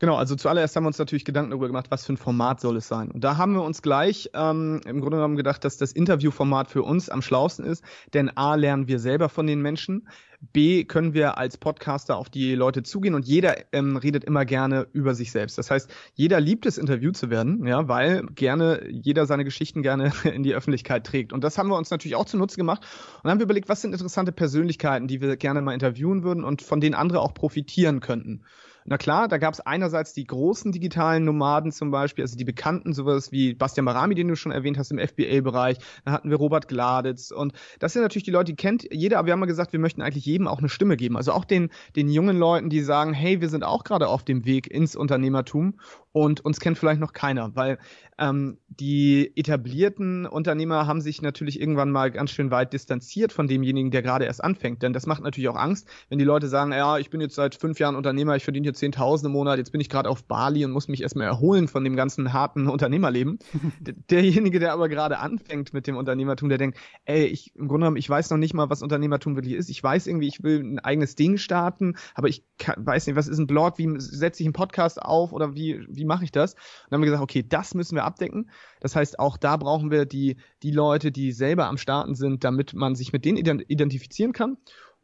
[0.00, 2.78] Genau, also zuallererst haben wir uns natürlich Gedanken darüber gemacht, was für ein Format soll
[2.78, 3.10] es sein.
[3.10, 6.82] Und da haben wir uns gleich ähm, im Grunde genommen gedacht, dass das Interviewformat für
[6.82, 10.08] uns am schlausten ist, denn A lernen wir selber von den Menschen,
[10.54, 14.86] B können wir als Podcaster auf die Leute zugehen und jeder ähm, redet immer gerne
[14.94, 15.58] über sich selbst.
[15.58, 20.12] Das heißt, jeder liebt es, interviewt zu werden, ja, weil gerne jeder seine Geschichten gerne
[20.24, 21.34] in die Öffentlichkeit trägt.
[21.34, 22.80] Und das haben wir uns natürlich auch zunutze gemacht
[23.16, 26.42] und dann haben wir überlegt, was sind interessante Persönlichkeiten, die wir gerne mal interviewen würden
[26.42, 28.46] und von denen andere auch profitieren könnten.
[28.84, 32.92] Na klar, da gab es einerseits die großen digitalen Nomaden zum Beispiel, also die bekannten,
[32.92, 35.78] sowas wie Bastian Barami, den du schon erwähnt hast im FBA-Bereich.
[36.04, 39.26] Da hatten wir Robert Gladitz und das sind natürlich die Leute, die kennt jeder, aber
[39.26, 41.16] wir haben mal gesagt, wir möchten eigentlich jedem auch eine Stimme geben.
[41.16, 44.44] Also auch den, den jungen Leuten, die sagen, hey, wir sind auch gerade auf dem
[44.44, 45.78] Weg ins Unternehmertum
[46.12, 47.78] und uns kennt vielleicht noch keiner, weil
[48.20, 53.90] ähm, die etablierten Unternehmer haben sich natürlich irgendwann mal ganz schön weit distanziert von demjenigen,
[53.90, 54.82] der gerade erst anfängt.
[54.82, 57.54] Denn das macht natürlich auch Angst, wenn die Leute sagen, ja, ich bin jetzt seit
[57.54, 60.64] fünf Jahren Unternehmer, ich verdiene hier 10.000 im Monat, jetzt bin ich gerade auf Bali
[60.64, 63.38] und muss mich erstmal erholen von dem ganzen harten Unternehmerleben.
[64.10, 67.96] Derjenige, der aber gerade anfängt mit dem Unternehmertum, der denkt, ey, ich im Grunde genommen,
[67.96, 69.70] ich weiß noch nicht mal, was Unternehmertum wirklich ist.
[69.70, 73.28] Ich weiß irgendwie, ich will ein eigenes Ding starten, aber ich kann, weiß nicht, was
[73.28, 76.54] ist ein Blog, wie setze ich einen Podcast auf oder wie, wie mache ich das?
[76.54, 78.50] Und dann haben wir gesagt, okay, das müssen wir abdecken.
[78.80, 82.74] Das heißt, auch da brauchen wir die, die Leute, die selber am Starten sind, damit
[82.74, 84.56] man sich mit denen identifizieren kann.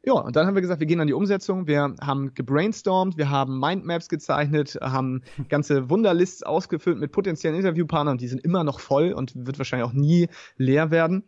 [0.06, 1.66] Ja, und dann haben wir gesagt, wir gehen an die Umsetzung.
[1.66, 8.16] Wir haben gebrainstormt, wir haben Mindmaps gezeichnet, haben ganze Wunderlists ausgefüllt mit potenziellen Interviewpartnern.
[8.16, 11.24] Die sind immer noch voll und wird wahrscheinlich auch nie leer werden.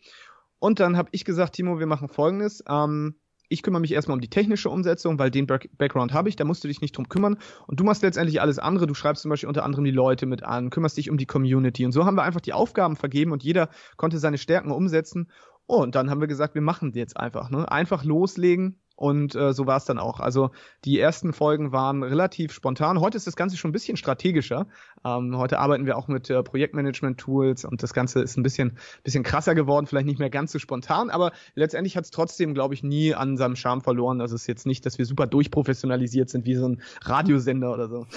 [0.60, 2.62] Und dann habe ich gesagt, Timo, wir machen Folgendes.
[2.68, 3.16] Ähm,
[3.48, 6.64] ich kümmere mich erstmal um die technische Umsetzung, weil den Background habe ich, da musst
[6.64, 7.38] du dich nicht drum kümmern.
[7.66, 8.86] Und du machst letztendlich alles andere.
[8.86, 11.84] Du schreibst zum Beispiel unter anderem die Leute mit an, kümmerst dich um die Community.
[11.84, 15.30] Und so haben wir einfach die Aufgaben vergeben und jeder konnte seine Stärken umsetzen.
[15.66, 17.50] Und dann haben wir gesagt, wir machen jetzt einfach.
[17.50, 17.70] Ne?
[17.70, 20.18] Einfach loslegen, und äh, so war es dann auch.
[20.18, 20.50] Also
[20.84, 23.00] die ersten Folgen waren relativ spontan.
[23.00, 24.66] Heute ist das Ganze schon ein bisschen strategischer.
[25.04, 29.22] Ähm, heute arbeiten wir auch mit äh, Projektmanagement-Tools und das Ganze ist ein bisschen, bisschen
[29.22, 32.82] krasser geworden, vielleicht nicht mehr ganz so spontan, aber letztendlich hat es trotzdem, glaube ich,
[32.82, 34.20] nie an seinem Charme verloren.
[34.20, 37.88] Also es ist jetzt nicht, dass wir super durchprofessionalisiert sind wie so ein Radiosender oder
[37.88, 38.06] so.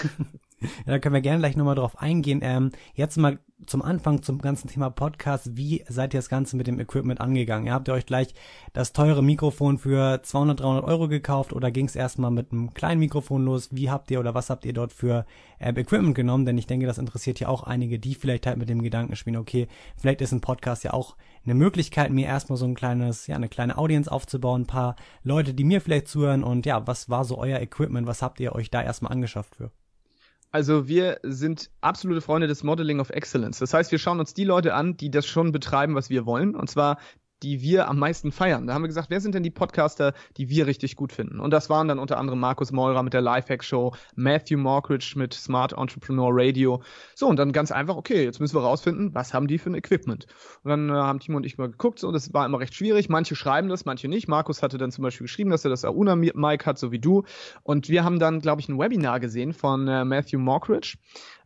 [0.86, 2.40] Ja, da können wir gerne gleich nochmal drauf eingehen.
[2.42, 5.56] Ähm, jetzt mal zum Anfang zum ganzen Thema Podcast.
[5.56, 7.66] Wie seid ihr das Ganze mit dem Equipment angegangen?
[7.66, 8.34] Ihr habt ihr euch gleich
[8.72, 13.00] das teure Mikrofon für 200, 300 Euro gekauft oder ging es erstmal mit einem kleinen
[13.00, 13.68] Mikrofon los?
[13.70, 15.26] Wie habt ihr oder was habt ihr dort für
[15.58, 16.46] äh, Equipment genommen?
[16.46, 19.36] Denn ich denke, das interessiert ja auch einige, die vielleicht halt mit dem Gedanken spielen,
[19.36, 23.36] okay, vielleicht ist ein Podcast ja auch eine Möglichkeit, mir erstmal so ein kleines, ja,
[23.36, 27.24] eine kleine Audience aufzubauen, ein paar Leute, die mir vielleicht zuhören und ja, was war
[27.24, 28.06] so euer Equipment?
[28.06, 29.70] Was habt ihr euch da erstmal angeschafft für?
[30.52, 33.58] Also wir sind absolute Freunde des Modeling of Excellence.
[33.58, 36.54] Das heißt, wir schauen uns die Leute an, die das schon betreiben, was wir wollen.
[36.54, 36.98] Und zwar
[37.42, 38.66] die wir am meisten feiern.
[38.66, 41.40] Da haben wir gesagt, wer sind denn die Podcaster, die wir richtig gut finden?
[41.40, 45.34] Und das waren dann unter anderem Markus Meurer mit der Lifehack Show, Matthew Morkridge mit
[45.34, 46.82] Smart Entrepreneur Radio.
[47.14, 49.74] So, und dann ganz einfach, okay, jetzt müssen wir rausfinden, was haben die für ein
[49.74, 50.26] Equipment?
[50.62, 53.08] Und dann äh, haben Timo und ich mal geguckt, so, das war immer recht schwierig.
[53.08, 54.28] Manche schreiben das, manche nicht.
[54.28, 57.24] Markus hatte dann zum Beispiel geschrieben, dass er das Auna-Mic hat, so wie du.
[57.62, 60.96] Und wir haben dann, glaube ich, ein Webinar gesehen von äh, Matthew Morkridge.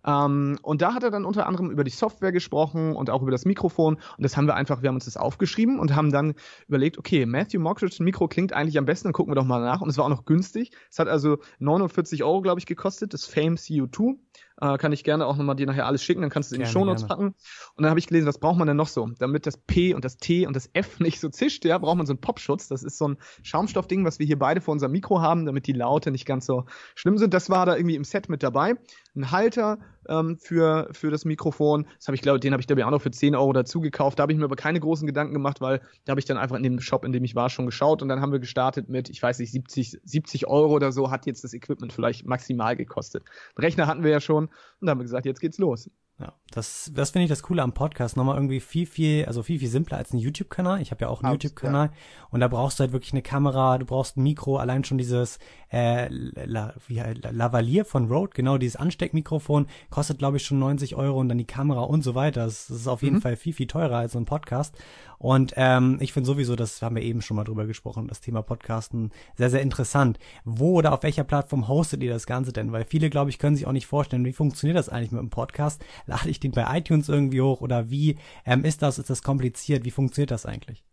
[0.06, 3.30] Ähm, und da hat er dann unter anderem über die Software gesprochen und auch über
[3.30, 3.94] das Mikrofon.
[3.94, 6.34] Und das haben wir einfach, wir haben uns das aufgeschrieben und haben dann
[6.68, 9.80] überlegt, okay, Matthew Mockridge Mikro klingt eigentlich am besten, dann gucken wir doch mal nach.
[9.80, 10.70] Und es war auch noch günstig.
[10.90, 14.16] Es hat also 49 Euro, glaube ich, gekostet, das Fame CO2.
[14.58, 16.64] Äh, kann ich gerne auch nochmal dir nachher alles schicken, dann kannst du es in
[16.64, 17.34] die Shownotes packen.
[17.74, 19.06] Und dann habe ich gelesen, was braucht man denn noch so?
[19.18, 22.06] Damit das P und das T und das F nicht so zischt, ja, braucht man
[22.06, 22.68] so einen Popschutz.
[22.68, 25.72] Das ist so ein Schaumstoffding, was wir hier beide vor unserem Mikro haben, damit die
[25.72, 26.64] Laute nicht ganz so
[26.94, 27.34] schlimm sind.
[27.34, 28.76] Das war da irgendwie im Set mit dabei.
[29.14, 31.86] Ein Halter ähm, für, für das Mikrofon.
[31.98, 33.80] Das habe ich, glaube den habe ich, glaube ich, auch noch für 10 Euro dazu
[33.80, 34.18] gekauft.
[34.18, 36.56] Da habe ich mir aber keine großen Gedanken gemacht, weil da habe ich dann einfach
[36.56, 38.02] in dem Shop, in dem ich war, schon geschaut.
[38.02, 41.26] Und dann haben wir gestartet mit, ich weiß nicht, 70, 70 Euro oder so hat
[41.26, 43.24] jetzt das Equipment vielleicht maximal gekostet.
[43.54, 45.90] Einen Rechner hatten wir ja schon und dann haben wir gesagt, jetzt geht's los.
[46.18, 48.16] Ja, das, das finde ich das Coole am Podcast.
[48.16, 50.80] Nochmal irgendwie viel, viel, also viel, viel simpler als ein YouTube-Kanal.
[50.80, 51.90] Ich habe ja auch einen YouTube-Kanal
[52.30, 55.38] und da brauchst du halt wirklich eine Kamera, du brauchst ein Mikro, allein schon dieses
[55.70, 61.20] äh, La, wie, Lavalier von Rode, genau, dieses Ansteckmikrofon, kostet glaube ich schon 90 Euro
[61.20, 62.46] und dann die Kamera und so weiter.
[62.46, 63.20] Das, das ist auf jeden Mhm.
[63.20, 64.74] Fall viel, viel teurer als so ein Podcast.
[65.18, 68.42] Und ähm, ich finde sowieso, das haben wir eben schon mal drüber gesprochen, das Thema
[68.42, 70.18] Podcasten sehr, sehr interessant.
[70.44, 72.72] Wo oder auf welcher Plattform hostet ihr das Ganze denn?
[72.72, 75.30] Weil viele, glaube ich, können sich auch nicht vorstellen, wie funktioniert das eigentlich mit dem
[75.30, 75.84] Podcast?
[76.06, 78.98] Lade ich den bei iTunes irgendwie hoch oder wie ähm, ist das?
[78.98, 79.84] Ist das kompliziert?
[79.84, 80.84] Wie funktioniert das eigentlich?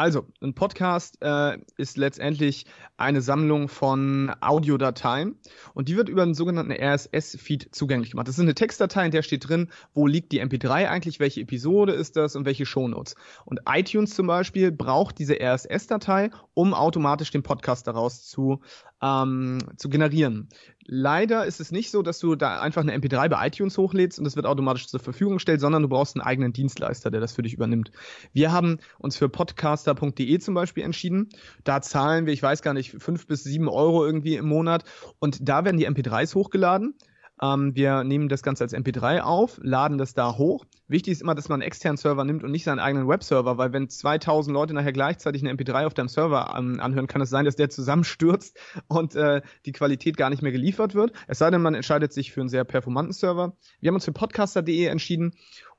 [0.00, 2.64] Also, ein Podcast äh, ist letztendlich
[2.96, 5.36] eine Sammlung von Audiodateien
[5.74, 8.26] und die wird über einen sogenannten RSS-Feed zugänglich gemacht.
[8.26, 11.92] Das ist eine Textdatei, in der steht drin, wo liegt die MP3 eigentlich, welche Episode
[11.92, 13.14] ist das und welche Shownotes.
[13.44, 18.62] Und iTunes zum Beispiel braucht diese RSS-Datei, um automatisch den Podcast daraus zu,
[19.02, 20.48] ähm, zu generieren.
[20.92, 24.24] Leider ist es nicht so, dass du da einfach eine MP3 bei iTunes hochlädst und
[24.24, 27.42] das wird automatisch zur Verfügung gestellt, sondern du brauchst einen eigenen Dienstleister, der das für
[27.42, 27.92] dich übernimmt.
[28.32, 31.28] Wir haben uns für podcaster.de zum Beispiel entschieden.
[31.62, 34.82] Da zahlen wir, ich weiß gar nicht, fünf bis sieben Euro irgendwie im Monat
[35.20, 36.96] und da werden die MP3s hochgeladen.
[37.42, 40.64] Ähm, wir nehmen das Ganze als MP3 auf, laden das da hoch.
[40.88, 43.72] Wichtig ist immer, dass man einen externen Server nimmt und nicht seinen eigenen Webserver, weil
[43.72, 47.44] wenn 2000 Leute nachher gleichzeitig eine MP3 auf deinem Server ähm, anhören, kann es sein,
[47.44, 51.12] dass der zusammenstürzt und äh, die Qualität gar nicht mehr geliefert wird.
[51.28, 53.56] Es sei denn, man entscheidet sich für einen sehr performanten Server.
[53.80, 55.32] Wir haben uns für podcaster.de entschieden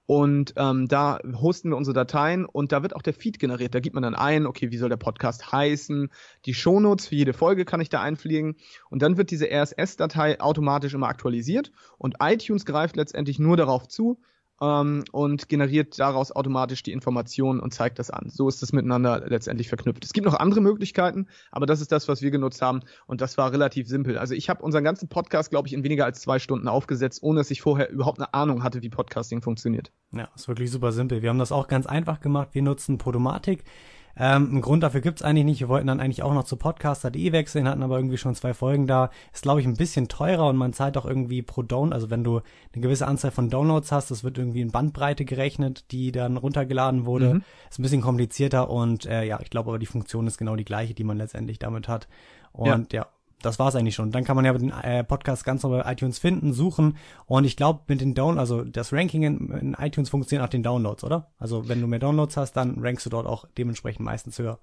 [0.05, 3.73] und ähm, da hosten wir unsere Dateien und da wird auch der Feed generiert.
[3.73, 6.09] Da gibt man dann ein, okay, wie soll der Podcast heißen?
[6.45, 8.55] Die Shownotes für jede Folge kann ich da einpflegen.
[8.89, 14.19] Und dann wird diese RSS-Datei automatisch immer aktualisiert und iTunes greift letztendlich nur darauf zu
[14.61, 18.29] ähm, und generiert daraus automatisch die Informationen und zeigt das an.
[18.29, 20.05] So ist das miteinander letztendlich verknüpft.
[20.05, 23.37] Es gibt noch andere Möglichkeiten, aber das ist das, was wir genutzt haben und das
[23.37, 24.17] war relativ simpel.
[24.17, 27.39] Also ich habe unseren ganzen Podcast, glaube ich, in weniger als zwei Stunden aufgesetzt, ohne
[27.39, 29.91] dass ich vorher überhaupt eine Ahnung hatte, wie Podcasting funktioniert.
[30.11, 31.21] Ja, ist wirklich super simpel.
[31.21, 32.49] Wir haben das auch ganz einfach gemacht.
[32.53, 33.63] Wir nutzen Podomatic.
[34.17, 35.59] Ähm, einen Grund dafür gibt's eigentlich nicht.
[35.61, 38.87] Wir wollten dann eigentlich auch noch zu podcaster.de wechseln, hatten aber irgendwie schon zwei Folgen
[38.87, 39.09] da.
[39.33, 41.93] Ist, glaube ich, ein bisschen teurer und man zahlt auch irgendwie pro Down.
[41.93, 42.41] Also wenn du
[42.73, 47.05] eine gewisse Anzahl von Downloads hast, das wird irgendwie in Bandbreite gerechnet, die dann runtergeladen
[47.05, 47.35] wurde.
[47.35, 47.43] Mhm.
[47.69, 50.65] Ist ein bisschen komplizierter und äh, ja, ich glaube aber die Funktion ist genau die
[50.65, 52.07] gleiche, die man letztendlich damit hat.
[52.53, 53.07] Und ja,
[53.41, 54.11] das war's eigentlich schon.
[54.11, 57.57] Dann kann man ja den äh, Podcast ganz normal bei iTunes finden, suchen und ich
[57.57, 61.27] glaube mit den Down, also das Ranking in, in iTunes funktioniert nach den Downloads, oder?
[61.37, 64.59] Also wenn du mehr Downloads hast, dann rankst du dort auch dementsprechend meistens höher.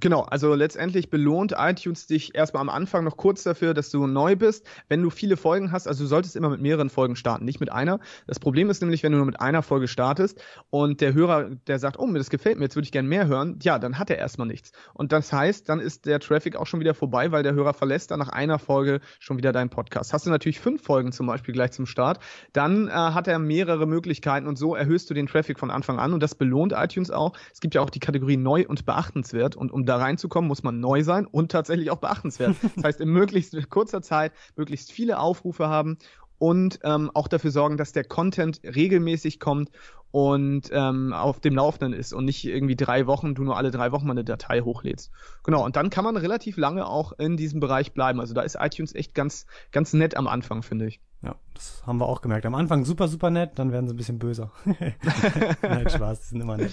[0.00, 4.36] Genau, also letztendlich belohnt iTunes dich erstmal am Anfang noch kurz dafür, dass du neu
[4.36, 4.66] bist.
[4.88, 7.70] Wenn du viele Folgen hast, also du solltest immer mit mehreren Folgen starten, nicht mit
[7.70, 8.00] einer.
[8.26, 11.78] Das Problem ist nämlich, wenn du nur mit einer Folge startest und der Hörer, der
[11.78, 14.08] sagt, oh, mir das gefällt mir, jetzt würde ich gerne mehr hören, ja, dann hat
[14.08, 14.72] er erstmal nichts.
[14.94, 18.12] Und das heißt, dann ist der Traffic auch schon wieder vorbei, weil der Hörer verlässt
[18.12, 20.14] dann nach einer Folge schon wieder deinen Podcast.
[20.14, 22.18] Hast du natürlich fünf Folgen zum Beispiel gleich zum Start,
[22.54, 26.14] dann äh, hat er mehrere Möglichkeiten und so erhöhst du den Traffic von Anfang an
[26.14, 27.34] und das belohnt iTunes auch.
[27.52, 30.80] Es gibt ja auch die Kategorie neu und beachtenswert und um da reinzukommen, muss man
[30.80, 32.56] neu sein und tatsächlich auch beachtenswert.
[32.76, 35.98] Das heißt, in möglichst kurzer Zeit möglichst viele Aufrufe haben
[36.38, 39.70] und ähm, auch dafür sorgen, dass der Content regelmäßig kommt
[40.10, 43.92] und ähm, auf dem Laufenden ist und nicht irgendwie drei Wochen, du nur alle drei
[43.92, 45.10] Wochen mal eine Datei hochlädst.
[45.42, 48.20] Genau, und dann kann man relativ lange auch in diesem Bereich bleiben.
[48.20, 51.00] Also da ist iTunes echt ganz, ganz nett am Anfang, finde ich.
[51.22, 52.46] Ja, das haben wir auch gemerkt.
[52.46, 54.50] Am Anfang super, super nett, dann werden sie ein bisschen böser.
[55.62, 56.72] Nein, Spaß, die sind immer nett.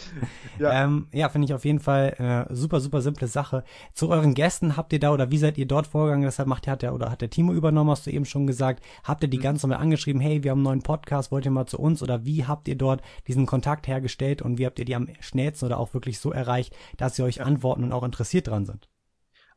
[0.58, 0.74] Ja.
[0.74, 3.64] Ja, ähm, ja finde ich auf jeden Fall äh, super, super simple Sache.
[3.94, 6.24] Zu euren Gästen habt ihr da oder wie seid ihr dort vorgegangen?
[6.24, 8.84] Deshalb macht hat der oder hat der Timo übernommen, hast du eben schon gesagt.
[9.04, 11.68] Habt ihr die ganz normal angeschrieben, hey, wir haben einen neuen Podcast, wollt ihr mal
[11.68, 12.02] zu uns?
[12.02, 15.66] Oder wie habt ihr dort diesen Kontakt hergestellt und wie habt ihr die am schnellsten
[15.66, 18.90] oder auch wirklich so erreicht, dass sie euch antworten und auch interessiert dran sind?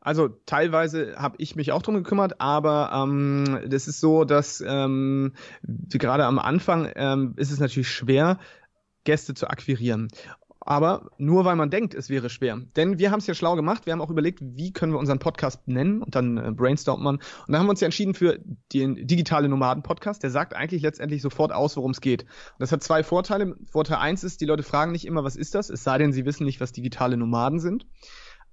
[0.03, 5.33] Also teilweise habe ich mich auch drum gekümmert, aber ähm, das ist so, dass ähm,
[5.63, 8.37] gerade am Anfang ähm, ist es natürlich schwer,
[9.05, 10.09] Gäste zu akquirieren.
[10.65, 12.57] Aber nur weil man denkt, es wäre schwer.
[12.75, 13.85] Denn wir haben es ja schlau gemacht.
[13.85, 17.15] Wir haben auch überlegt, wie können wir unseren Podcast nennen und dann äh, brainstormt man.
[17.15, 18.39] Und dann haben wir uns ja entschieden für
[18.71, 20.23] den digitale Nomaden-Podcast.
[20.23, 22.23] Der sagt eigentlich letztendlich sofort aus, worum es geht.
[22.23, 23.55] Und das hat zwei Vorteile.
[23.69, 25.69] Vorteil eins ist, die Leute fragen nicht immer, was ist das?
[25.69, 27.85] Es sei denn, sie wissen nicht, was digitale Nomaden sind.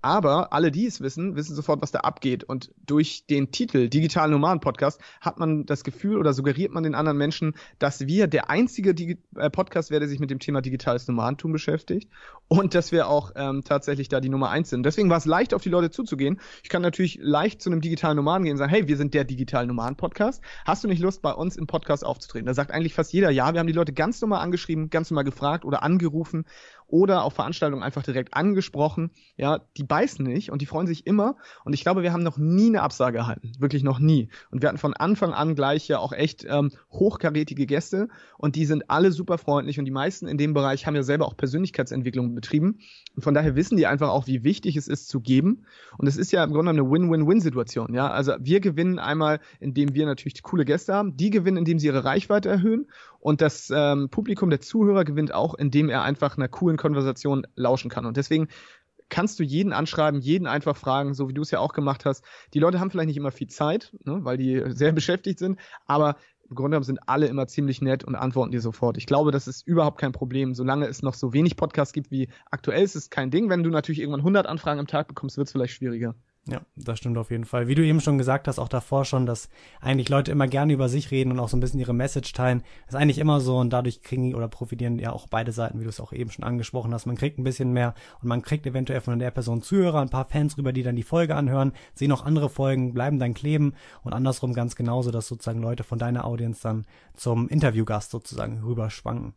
[0.02, 2.44] Aber alle, die es wissen, wissen sofort, was da abgeht.
[2.44, 6.94] Und durch den Titel Digital Nomaden Podcast hat man das Gefühl oder suggeriert man den
[6.94, 10.62] anderen Menschen, dass wir der einzige Digi äh, Podcast wäre, der sich mit dem Thema
[10.62, 12.10] digitales Nomadentum beschäftigt
[12.48, 14.84] und dass wir auch ähm, tatsächlich da die Nummer eins sind.
[14.84, 16.40] Deswegen war es leicht, auf die Leute zuzugehen.
[16.62, 19.24] Ich kann natürlich leicht zu einem digitalen Nomaden gehen und sagen, hey, wir sind der
[19.24, 20.42] Digital Nomaden Podcast.
[20.64, 22.46] Hast du nicht Lust, bei uns im Podcast aufzutreten?
[22.46, 23.52] Da sagt eigentlich fast jeder ja.
[23.52, 26.46] Wir haben die Leute ganz normal angeschrieben, ganz normal gefragt oder angerufen
[26.90, 29.11] oder auf Veranstaltungen einfach direkt angesprochen.
[29.37, 31.37] Ja, die beißen nicht und die freuen sich immer.
[31.64, 33.53] Und ich glaube, wir haben noch nie eine Absage erhalten.
[33.59, 34.29] Wirklich noch nie.
[34.50, 38.66] Und wir hatten von Anfang an gleich ja auch echt ähm, hochkarätige Gäste und die
[38.66, 42.35] sind alle super freundlich und die meisten in dem Bereich haben ja selber auch Persönlichkeitsentwicklung
[42.35, 42.79] betrieben.
[43.14, 45.66] Und von daher wissen die einfach auch, wie wichtig es ist zu geben.
[45.98, 47.94] Und es ist ja im Grunde eine Win-Win-Win-Situation.
[47.94, 51.16] Ja, also wir gewinnen einmal, indem wir natürlich coole Gäste haben.
[51.16, 52.87] Die gewinnen, indem sie ihre Reichweite erhöhen.
[53.20, 57.90] Und das ähm, Publikum, der Zuhörer gewinnt auch, indem er einfach einer coolen Konversation lauschen
[57.90, 58.06] kann.
[58.06, 58.48] Und deswegen
[59.11, 62.24] kannst du jeden anschreiben, jeden einfach fragen, so wie du es ja auch gemacht hast.
[62.54, 66.16] Die Leute haben vielleicht nicht immer viel Zeit, ne, weil die sehr beschäftigt sind, aber
[66.48, 68.96] im Grunde genommen sind alle immer ziemlich nett und antworten dir sofort.
[68.96, 70.54] Ich glaube, das ist überhaupt kein Problem.
[70.54, 73.48] Solange es noch so wenig Podcasts gibt wie aktuell, ist es kein Ding.
[73.48, 76.16] Wenn du natürlich irgendwann 100 Anfragen am Tag bekommst, wird es vielleicht schwieriger.
[76.46, 77.68] Ja, das stimmt auf jeden Fall.
[77.68, 79.50] Wie du eben schon gesagt hast, auch davor schon, dass
[79.81, 82.62] eigentlich Leute immer gerne über sich reden und auch so ein bisschen ihre Message teilen.
[82.87, 85.85] Das ist eigentlich immer so und dadurch kriegen oder profitieren ja auch beide Seiten, wie
[85.85, 87.05] du es auch eben schon angesprochen hast.
[87.05, 90.29] Man kriegt ein bisschen mehr und man kriegt eventuell von der Person Zuhörer, ein paar
[90.29, 94.14] Fans rüber, die dann die Folge anhören, sehen auch andere Folgen, bleiben dann kleben und
[94.14, 99.35] andersrum ganz genauso, dass sozusagen Leute von deiner Audience dann zum Interviewgast sozusagen rüberschwanken.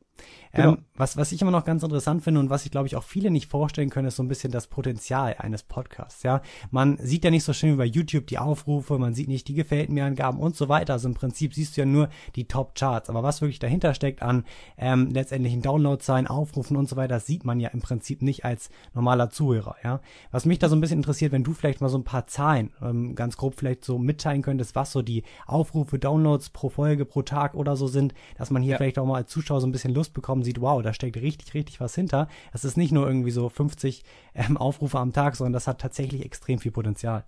[0.54, 0.73] Genau.
[0.73, 3.04] Ähm, was, was ich immer noch ganz interessant finde und was ich glaube ich auch
[3.04, 6.21] viele nicht vorstellen können, ist so ein bisschen das Potenzial eines Podcasts.
[6.21, 9.56] Ja, man sieht ja nicht so schön über YouTube die Aufrufe, man sieht nicht die
[9.56, 10.93] gefällt mir Angaben und so weiter.
[10.93, 14.21] Also im Prinzip siehst du ja nur die Top Charts, aber was wirklich dahinter steckt
[14.21, 14.45] an
[14.78, 18.69] ähm, letztendlichen Downloadzahlen, Aufrufen und so weiter, das sieht man ja im Prinzip nicht als
[18.93, 19.76] normaler Zuhörer.
[19.84, 22.28] Ja, was mich da so ein bisschen interessiert, wenn du vielleicht mal so ein paar
[22.28, 27.06] Zahlen ähm, ganz grob vielleicht so mitteilen könntest, was so die Aufrufe, Downloads pro Folge,
[27.06, 28.78] pro Tag oder so sind, dass man hier ja.
[28.78, 31.54] vielleicht auch mal als Zuschauer so ein bisschen Lust bekommen sieht, wow, da steckt richtig,
[31.54, 32.28] richtig was hinter.
[32.52, 34.04] Das ist nicht nur irgendwie so 50
[34.36, 37.26] ähm, Aufrufe am Tag, sondern das hat tatsächlich extrem viel Potenzial.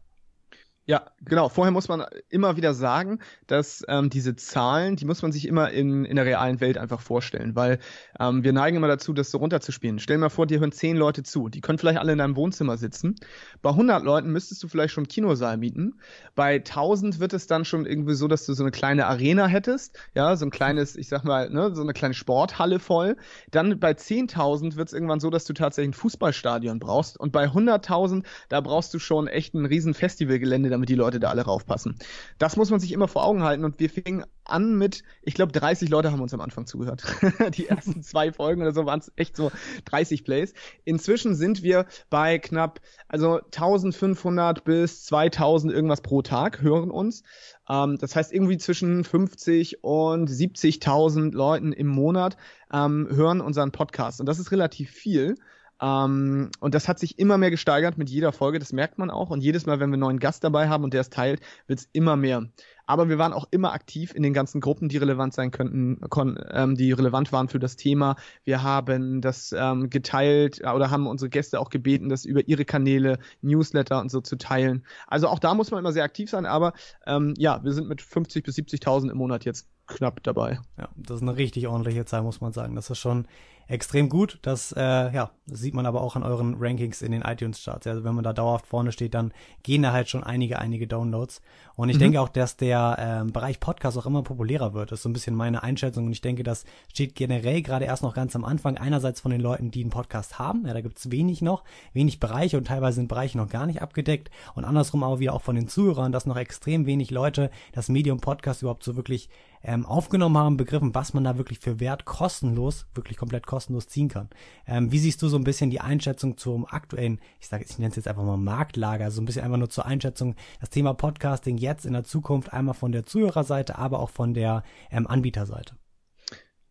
[0.87, 1.49] Ja, genau.
[1.49, 3.17] Vorher muss man immer wieder sagen,
[3.47, 7.01] dass ähm, diese Zahlen, die muss man sich immer in, in der realen Welt einfach
[7.01, 7.79] vorstellen, weil
[8.19, 9.97] ähm, wir neigen immer dazu, das so runterzuspielen.
[9.97, 11.49] Stell dir mal vor, dir hören zehn Leute zu.
[11.49, 13.15] Die können vielleicht alle in deinem Wohnzimmer sitzen.
[13.63, 15.99] Bei 100 Leuten müsstest du vielleicht schon einen Kinosaal mieten.
[16.35, 19.97] Bei 1000 wird es dann schon irgendwie so, dass du so eine kleine Arena hättest.
[20.13, 23.17] Ja, so ein kleines, ich sag mal, ne, so eine kleine Sporthalle voll.
[23.49, 27.19] Dann bei 10.000 wird es irgendwann so, dass du tatsächlich ein Fußballstadion brauchst.
[27.19, 31.29] Und bei 100.000, da brauchst du schon echt ein riesen Festivalgelände damit die Leute da
[31.29, 31.97] alle raufpassen.
[32.37, 35.51] Das muss man sich immer vor Augen halten und wir fingen an mit, ich glaube,
[35.51, 37.03] 30 Leute haben uns am Anfang zugehört.
[37.57, 39.51] die ersten zwei Folgen oder so waren es echt so
[39.85, 40.53] 30 Plays.
[40.83, 47.23] Inzwischen sind wir bei knapp, also 1500 bis 2000 irgendwas pro Tag hören uns.
[47.67, 52.37] Ähm, das heißt, irgendwie zwischen 50 und 70.000 Leuten im Monat
[52.71, 54.19] ähm, hören unseren Podcast.
[54.19, 55.35] Und das ist relativ viel.
[55.81, 59.29] Ähm, und das hat sich immer mehr gesteigert mit jeder Folge, das merkt man auch.
[59.29, 61.79] Und jedes Mal, wenn wir einen neuen Gast dabei haben und der es teilt, wird
[61.79, 62.47] es immer mehr.
[62.87, 66.39] Aber wir waren auch immer aktiv in den ganzen Gruppen, die relevant sein könnten, kon,
[66.51, 68.15] ähm, die relevant waren für das Thema.
[68.43, 72.63] Wir haben das ähm, geteilt äh, oder haben unsere Gäste auch gebeten, das über ihre
[72.63, 74.85] Kanäle, Newsletter und so zu teilen.
[75.07, 76.73] Also auch da muss man immer sehr aktiv sein, aber
[77.07, 80.59] ähm, ja, wir sind mit 50 bis 70.000 im Monat jetzt knapp dabei.
[80.77, 82.75] Ja, das ist eine richtig ordentliche Zahl, muss man sagen.
[82.75, 83.27] Das ist schon
[83.67, 84.39] extrem gut.
[84.41, 87.87] Das, äh, ja, das sieht man aber auch an euren Rankings in den iTunes-Charts.
[87.87, 91.41] Also wenn man da dauerhaft vorne steht, dann gehen da halt schon einige, einige Downloads.
[91.75, 92.01] Und ich mhm.
[92.01, 94.91] denke auch, dass der ähm, Bereich Podcast auch immer populärer wird.
[94.91, 96.05] Das ist so ein bisschen meine Einschätzung.
[96.05, 98.77] Und ich denke, das steht generell gerade erst noch ganz am Anfang.
[98.77, 100.65] Einerseits von den Leuten, die einen Podcast haben.
[100.65, 104.29] Ja, da gibt's wenig noch, wenig Bereiche und teilweise sind Bereiche noch gar nicht abgedeckt.
[104.53, 108.19] Und andersrum aber wieder auch von den Zuhörern, dass noch extrem wenig Leute das Medium
[108.19, 109.29] Podcast überhaupt so wirklich
[109.65, 114.07] ähm, aufgenommen haben, begriffen, was man da wirklich für Wert kostenlos, wirklich komplett kostenlos ziehen
[114.07, 114.29] kann.
[114.67, 117.89] Ähm, wie siehst du so ein bisschen die Einschätzung zum aktuellen, ich sage, ich nenne
[117.89, 121.57] es jetzt einfach mal Marktlager, so ein bisschen einfach nur zur Einschätzung, das Thema Podcasting
[121.57, 125.75] jetzt in der Zukunft einmal von der Zuhörerseite, aber auch von der ähm, Anbieterseite?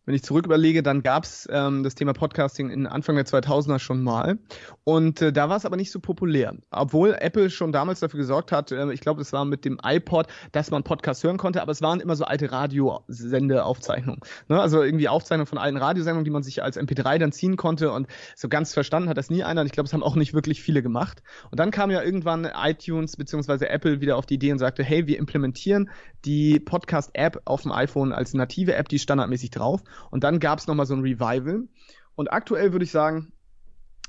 [0.07, 4.03] Wenn ich zurück überlege, dann gab's ähm, das Thema Podcasting in Anfang der 2000er schon
[4.03, 4.39] mal.
[4.85, 6.55] Und äh, da war es aber nicht so populär.
[6.71, 10.27] Obwohl Apple schon damals dafür gesorgt hat, äh, ich glaube, es war mit dem iPod,
[10.53, 14.21] dass man Podcasts hören konnte, aber es waren immer so alte Radiosendeaufzeichnungen.
[14.49, 14.61] Ne?
[14.61, 17.91] Also irgendwie Aufzeichnungen von alten Radiosendungen, die man sich als MP3 dann ziehen konnte.
[17.91, 19.63] Und so ganz verstanden hat das nie einer.
[19.63, 21.23] Und ich glaube, es haben auch nicht wirklich viele gemacht.
[21.51, 23.67] Und dann kam ja irgendwann iTunes bzw.
[23.67, 25.89] Apple wieder auf die Idee und sagte, hey, wir implementieren
[26.25, 29.83] die Podcast-App auf dem iPhone als native App, die standardmäßig drauf.
[30.11, 31.69] Und dann gab es nochmal so ein Revival.
[32.15, 33.33] Und aktuell würde ich sagen,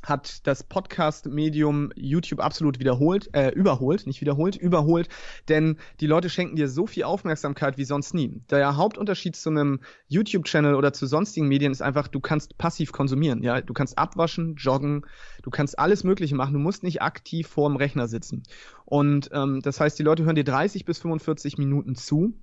[0.07, 5.09] hat das Podcast-Medium YouTube absolut wiederholt, äh, überholt, nicht wiederholt, überholt,
[5.49, 8.41] denn die Leute schenken dir so viel Aufmerksamkeit wie sonst nie.
[8.49, 13.43] Der Hauptunterschied zu einem YouTube-Channel oder zu sonstigen Medien ist einfach, du kannst passiv konsumieren,
[13.43, 15.05] ja, du kannst abwaschen, joggen,
[15.43, 18.43] du kannst alles Mögliche machen, du musst nicht aktiv vor dem Rechner sitzen.
[18.85, 22.33] Und ähm, das heißt, die Leute hören dir 30 bis 45 Minuten zu,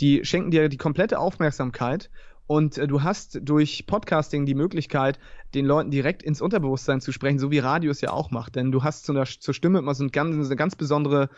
[0.00, 2.10] die schenken dir die komplette Aufmerksamkeit
[2.48, 5.18] Und äh, du hast durch Podcasting die Möglichkeit,
[5.54, 8.56] den Leuten direkt ins Unterbewusstsein zu sprechen, so wie Radio es ja auch macht.
[8.56, 11.28] Denn du hast zu einer, zur Stimme immer so ein ganz, eine ganz besondere,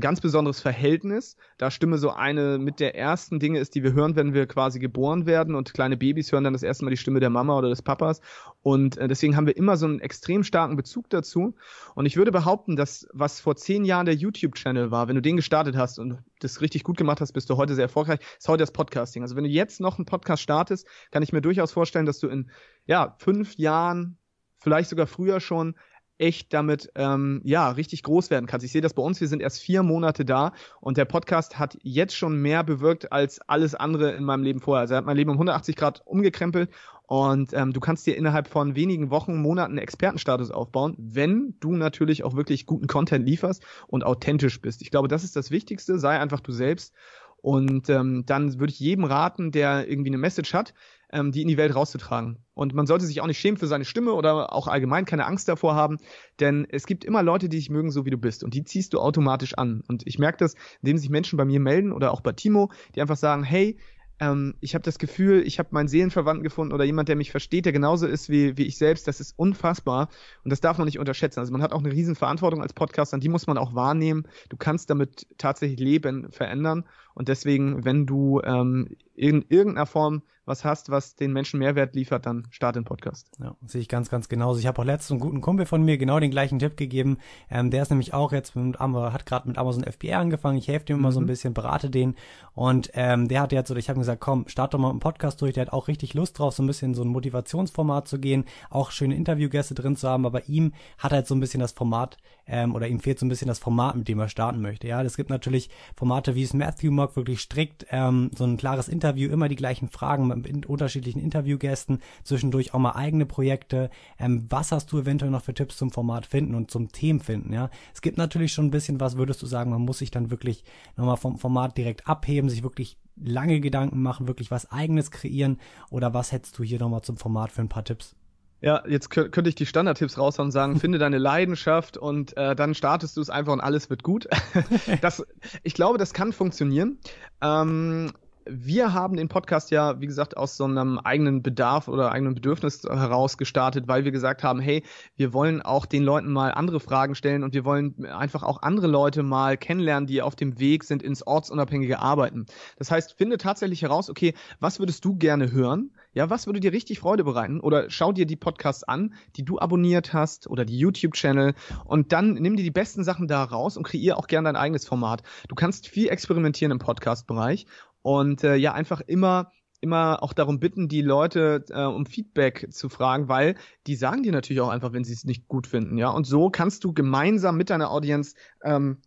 [0.00, 1.36] ein ganz besonderes Verhältnis.
[1.58, 4.78] Da Stimme so eine mit der ersten Dinge ist, die wir hören, wenn wir quasi
[4.78, 5.54] geboren werden.
[5.54, 8.22] Und kleine Babys hören dann das erste Mal die Stimme der Mama oder des Papas.
[8.62, 11.54] Und äh, deswegen haben wir immer so einen extrem starken Bezug dazu.
[11.94, 15.36] Und ich würde behaupten, dass was vor zehn Jahren der YouTube-Channel war, wenn du den
[15.36, 18.62] gestartet hast und das richtig gut gemacht hast, bist du heute sehr erfolgreich, ist heute
[18.62, 19.22] das Podcasting.
[19.22, 22.28] Also wenn du jetzt noch einen Podcast startest, kann ich mir durchaus vorstellen, dass du
[22.28, 22.50] in
[22.86, 24.16] ja, fünf Jahren,
[24.58, 25.74] vielleicht sogar früher schon,
[26.20, 28.64] echt damit ähm, ja richtig groß werden kannst.
[28.64, 31.78] Ich sehe das bei uns, wir sind erst vier Monate da und der Podcast hat
[31.82, 34.82] jetzt schon mehr bewirkt als alles andere in meinem Leben vorher.
[34.82, 36.70] Also er hat mein Leben um 180 Grad umgekrempelt
[37.06, 42.22] und ähm, du kannst dir innerhalb von wenigen Wochen, Monaten Expertenstatus aufbauen, wenn du natürlich
[42.22, 44.82] auch wirklich guten Content lieferst und authentisch bist.
[44.82, 45.98] Ich glaube, das ist das Wichtigste.
[45.98, 46.94] Sei einfach du selbst.
[47.38, 50.74] Und ähm, dann würde ich jedem raten, der irgendwie eine Message hat,
[51.12, 52.38] ähm, die in die Welt rauszutragen.
[52.54, 55.48] Und man sollte sich auch nicht schämen für seine Stimme oder auch allgemein keine Angst
[55.48, 55.98] davor haben,
[56.40, 58.44] denn es gibt immer Leute, die dich mögen, so wie du bist.
[58.44, 59.82] Und die ziehst du automatisch an.
[59.88, 63.00] Und ich merke das, indem sich Menschen bei mir melden oder auch bei Timo, die
[63.00, 63.78] einfach sagen, hey,
[64.20, 67.64] ähm, ich habe das Gefühl, ich habe meinen Seelenverwandten gefunden oder jemand, der mich versteht,
[67.64, 69.08] der genauso ist wie, wie ich selbst.
[69.08, 70.08] Das ist unfassbar
[70.44, 71.40] und das darf man nicht unterschätzen.
[71.40, 74.28] Also man hat auch eine riesen Verantwortung als Podcaster, die muss man auch wahrnehmen.
[74.50, 80.64] Du kannst damit tatsächlich Leben verändern und deswegen, wenn du ähm, in irgendeiner Form was
[80.64, 83.28] hast, was den Menschen Mehrwert liefert, dann start den Podcast.
[83.38, 84.58] Ja, sehe ich ganz, ganz genauso.
[84.58, 87.18] Ich habe auch letztens einen guten Kumpel von mir genau den gleichen Tipp gegeben.
[87.48, 90.58] Ähm, der ist nämlich auch jetzt mit, hat gerade mit Amazon FBA angefangen.
[90.58, 91.04] Ich helfe dem mhm.
[91.04, 91.28] immer so ein mhm.
[91.28, 92.16] bisschen, berate den.
[92.52, 95.40] Und ähm, der hat jetzt, so, ich habe gesagt, komm, start doch mal einen Podcast
[95.40, 95.54] durch.
[95.54, 98.90] Der hat auch richtig Lust drauf, so ein bisschen so ein Motivationsformat zu gehen, auch
[98.90, 100.26] schöne Interviewgäste drin zu haben.
[100.26, 103.28] Aber ihm hat halt so ein bisschen das Format ähm, oder ihm fehlt so ein
[103.28, 104.88] bisschen das Format, mit dem er starten möchte.
[104.88, 108.88] Ja, es gibt natürlich Formate, wie es Matthew mag, wirklich strikt, ähm, so ein klares
[108.88, 113.90] Interview, immer die gleichen Fragen mit unterschiedlichen Interviewgästen, zwischendurch auch mal eigene Projekte.
[114.18, 117.52] Ähm, was hast du eventuell noch für Tipps zum Format finden und zum Themen finden?
[117.52, 120.30] Ja, es gibt natürlich schon ein bisschen was, würdest du sagen, man muss sich dann
[120.30, 120.64] wirklich
[120.96, 125.58] nochmal vom Format direkt abheben, sich wirklich lange Gedanken machen, wirklich was eigenes kreieren
[125.90, 128.14] oder was hättest du hier nochmal zum Format für ein paar Tipps?
[128.62, 132.74] Ja, jetzt könnte ich die Standardtipps raushauen und sagen, finde deine Leidenschaft und äh, dann
[132.74, 134.28] startest du es einfach und alles wird gut.
[135.00, 135.24] das,
[135.62, 136.98] ich glaube, das kann funktionieren.
[137.40, 138.12] Ähm,
[138.50, 142.82] wir haben den Podcast ja, wie gesagt, aus so einem eigenen Bedarf oder eigenen Bedürfnis
[142.82, 144.82] heraus gestartet, weil wir gesagt haben, hey,
[145.16, 148.88] wir wollen auch den Leuten mal andere Fragen stellen und wir wollen einfach auch andere
[148.88, 152.46] Leute mal kennenlernen, die auf dem Weg sind ins ortsunabhängige Arbeiten.
[152.76, 155.90] Das heißt, finde tatsächlich heraus, okay, was würdest du gerne hören?
[156.12, 157.60] Ja, was würde dir richtig Freude bereiten?
[157.60, 162.34] Oder schau dir die Podcasts an, die du abonniert hast oder die YouTube-Channel und dann
[162.34, 165.22] nimm dir die besten Sachen da raus und kreier auch gerne dein eigenes Format.
[165.48, 167.66] Du kannst viel experimentieren im Podcast-Bereich
[168.02, 172.88] und äh, ja, einfach immer immer auch darum bitten, die Leute äh, um Feedback zu
[172.88, 176.10] fragen, weil die sagen dir natürlich auch einfach, wenn sie es nicht gut finden, ja.
[176.10, 179.00] Und so kannst du gemeinsam mit deiner Audience ähm,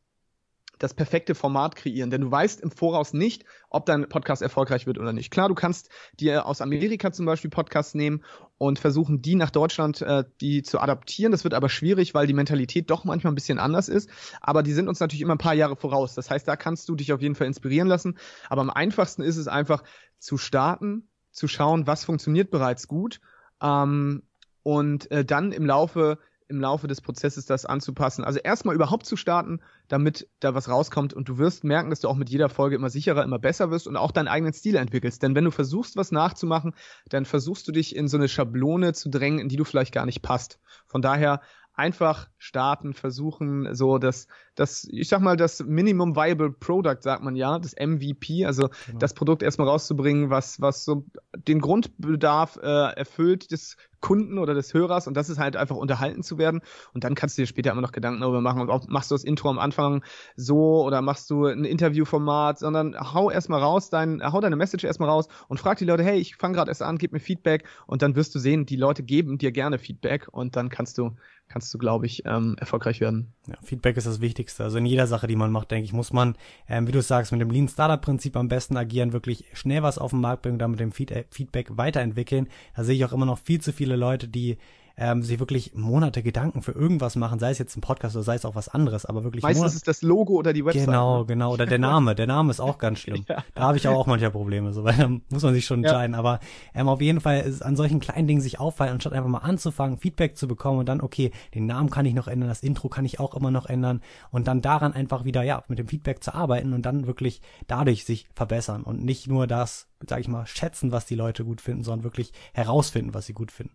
[0.83, 4.97] das perfekte Format kreieren, denn du weißt im Voraus nicht, ob dein Podcast erfolgreich wird
[4.97, 5.31] oder nicht.
[5.31, 8.21] Klar, du kannst dir aus Amerika zum Beispiel Podcasts nehmen
[8.57, 11.31] und versuchen, die nach Deutschland äh, die zu adaptieren.
[11.31, 14.09] Das wird aber schwierig, weil die Mentalität doch manchmal ein bisschen anders ist.
[14.41, 16.15] Aber die sind uns natürlich immer ein paar Jahre voraus.
[16.15, 18.17] Das heißt, da kannst du dich auf jeden Fall inspirieren lassen.
[18.49, 19.83] Aber am einfachsten ist es einfach
[20.19, 23.21] zu starten, zu schauen, was funktioniert bereits gut
[23.61, 24.23] ähm,
[24.63, 26.19] und äh, dann im Laufe
[26.53, 28.23] im Laufe des Prozesses das anzupassen.
[28.23, 32.07] Also erstmal überhaupt zu starten, damit da was rauskommt und du wirst merken, dass du
[32.07, 35.21] auch mit jeder Folge immer sicherer, immer besser wirst und auch deinen eigenen Stil entwickelst.
[35.23, 36.75] Denn wenn du versuchst, was nachzumachen,
[37.09, 40.05] dann versuchst du dich in so eine Schablone zu drängen, in die du vielleicht gar
[40.05, 40.59] nicht passt.
[40.85, 41.41] Von daher
[41.73, 47.35] einfach starten, versuchen, so das, das, ich sag mal, das Minimum Viable Product, sagt man
[47.35, 48.99] ja, das MVP, also genau.
[48.99, 54.73] das Produkt erstmal rauszubringen, was, was so den Grundbedarf äh, erfüllt des Kunden oder des
[54.73, 56.59] Hörers und das ist halt einfach unterhalten zu werden
[56.93, 59.23] und dann kannst du dir später immer noch Gedanken darüber machen, ob machst du das
[59.23, 60.03] Intro am Anfang
[60.35, 65.07] so oder machst du ein Interviewformat, sondern hau erstmal raus, dein, hau deine Message erstmal
[65.07, 68.01] raus und frag die Leute, hey, ich fange gerade erst an, gib mir Feedback und
[68.01, 71.15] dann wirst du sehen, die Leute geben dir gerne Feedback und dann kannst du
[71.47, 73.31] kannst du, glaube ich, ähm, erfolgreich werden.
[73.47, 74.42] Ja, Feedback ist das Wichtigste.
[74.60, 76.36] Also in jeder Sache, die man macht, denke ich, muss man,
[76.67, 79.97] ähm, wie du sagst, mit dem Lean Startup Prinzip am besten agieren, wirklich schnell was
[79.97, 82.47] auf den Markt bringen, dann mit dem äh, Feedback weiterentwickeln.
[82.75, 84.58] Da sehe ich auch immer noch viel zu viele Leute, die
[84.95, 88.36] ähm, sich wirklich Monate Gedanken für irgendwas machen, sei es jetzt ein Podcast oder sei
[88.36, 89.75] es auch was anderes, aber wirklich Meistens Monate.
[89.77, 90.86] ist das Logo oder die Website.
[90.86, 91.25] Genau, ne?
[91.25, 91.53] genau.
[91.53, 92.13] Oder der Name.
[92.15, 93.25] Der Name ist auch ganz schlimm.
[93.34, 93.43] Ja.
[93.56, 95.89] Da habe ich auch manchmal Probleme, so, weil da muss man sich schon Ja.
[95.89, 96.15] entscheiden.
[96.15, 96.39] Aber
[96.75, 99.39] ähm, auf jeden Fall ist es an solchen kleinen Dingen sich auffallen, anstatt einfach mal
[99.39, 102.89] anzufangen, Feedback zu bekommen und dann, okay, den Namen kann ich noch ändern, das Intro
[102.89, 104.01] kann ich auch immer noch ändern
[104.32, 108.06] und dann daran einfach wieder, ja, mit dem Feedback zu arbeiten und dann wirklich dadurch
[108.06, 111.84] sich verbessern und nicht nur das, sag ich mal, schätzen, was die Leute gut finden,
[111.84, 113.73] sondern wirklich herausfinden, was sie gut finden.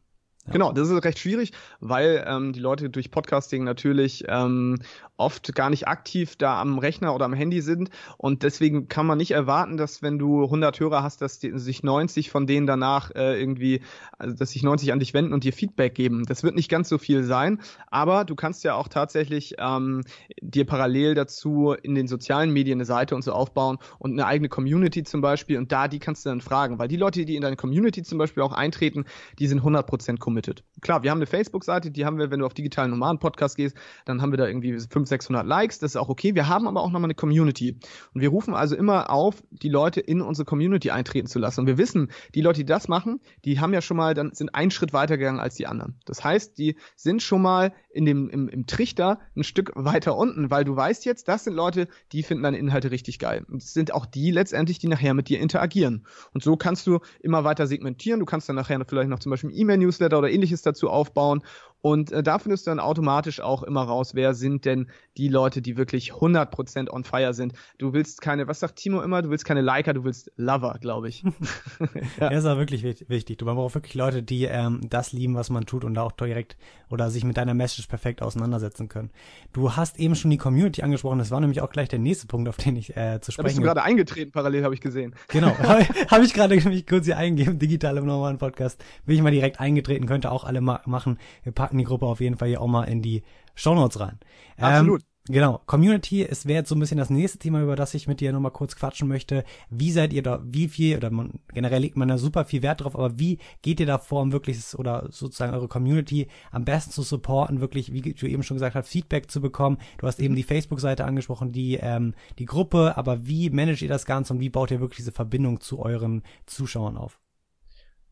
[0.50, 4.78] Genau, das ist recht schwierig, weil ähm, die Leute durch Podcasting natürlich ähm,
[5.18, 9.18] oft gar nicht aktiv da am Rechner oder am Handy sind und deswegen kann man
[9.18, 13.10] nicht erwarten, dass wenn du 100 Hörer hast, dass die, sich 90 von denen danach
[13.14, 13.82] äh, irgendwie,
[14.16, 16.24] also dass sich 90 an dich wenden und dir Feedback geben.
[16.24, 20.02] Das wird nicht ganz so viel sein, aber du kannst ja auch tatsächlich ähm,
[20.40, 24.48] dir parallel dazu in den sozialen Medien eine Seite und so aufbauen und eine eigene
[24.48, 27.42] Community zum Beispiel und da die kannst du dann fragen, weil die Leute, die in
[27.42, 29.04] deine Community zum Beispiel auch eintreten,
[29.40, 30.62] die sind 100% committed.
[30.80, 33.76] Klar, wir haben eine Facebook-Seite, die haben wir, wenn du auf digitalen Nomaden Podcast gehst,
[34.04, 36.34] dann haben wir da irgendwie 500, 600 Likes, das ist auch okay.
[36.34, 37.78] Wir haben aber auch nochmal eine Community
[38.14, 41.66] und wir rufen also immer auf, die Leute in unsere Community eintreten zu lassen und
[41.66, 44.70] wir wissen, die Leute, die das machen, die haben ja schon mal, dann sind einen
[44.70, 45.96] Schritt weitergegangen als die anderen.
[46.04, 50.50] Das heißt, die sind schon mal in dem, im, im Trichter ein Stück weiter unten,
[50.50, 53.44] weil du weißt jetzt, das sind Leute, die finden deine Inhalte richtig geil.
[53.48, 56.06] Und es sind auch die letztendlich, die nachher mit dir interagieren.
[56.32, 58.20] Und so kannst du immer weiter segmentieren.
[58.20, 61.42] Du kannst dann nachher vielleicht noch zum Beispiel E-Mail-Newsletter oder ähnliches dazu aufbauen.
[61.80, 65.62] Und äh, da findest du dann automatisch auch immer raus, wer sind denn die Leute,
[65.62, 67.52] die wirklich 100% on fire sind.
[67.78, 69.22] Du willst keine, was sagt Timo immer?
[69.22, 71.24] Du willst keine Liker, du willst Lover, glaube ich.
[72.20, 73.38] Ja, ist aber wirklich wich- wichtig.
[73.38, 76.12] Du man braucht wirklich Leute, die ähm, das lieben, was man tut und da auch
[76.12, 76.56] direkt
[76.90, 79.10] oder sich mit deiner Message perfekt auseinandersetzen können.
[79.52, 81.18] Du hast eben schon die Community angesprochen.
[81.18, 83.32] Das war nämlich auch gleich der nächste Punkt, auf den ich äh, zu Da bist
[83.32, 85.14] sprechen du gerade eingetreten, parallel habe ich gesehen.
[85.28, 88.82] Genau, habe hab ich gerade mich kurz hier eingegeben, digital im normalen Podcast.
[89.06, 91.18] Bin ich mal direkt eingetreten, könnte auch alle ma machen.
[91.42, 93.22] Wir packen die Gruppe auf jeden Fall hier auch mal in die
[93.54, 94.18] Shownotes rein.
[94.56, 95.02] Absolut.
[95.02, 98.08] Ähm, Genau, Community, es wäre jetzt so ein bisschen das nächste Thema, über das ich
[98.08, 99.44] mit dir nochmal kurz quatschen möchte.
[99.68, 102.80] Wie seid ihr da, wie viel, oder man, generell legt man da super viel Wert
[102.80, 106.92] drauf, aber wie geht ihr da vor, um wirklich, oder sozusagen eure Community am besten
[106.92, 109.76] zu supporten, wirklich, wie du eben schon gesagt hast, Feedback zu bekommen?
[109.98, 114.06] Du hast eben die Facebook-Seite angesprochen, die, ähm, die Gruppe, aber wie managt ihr das
[114.06, 117.20] Ganze und wie baut ihr wirklich diese Verbindung zu euren Zuschauern auf?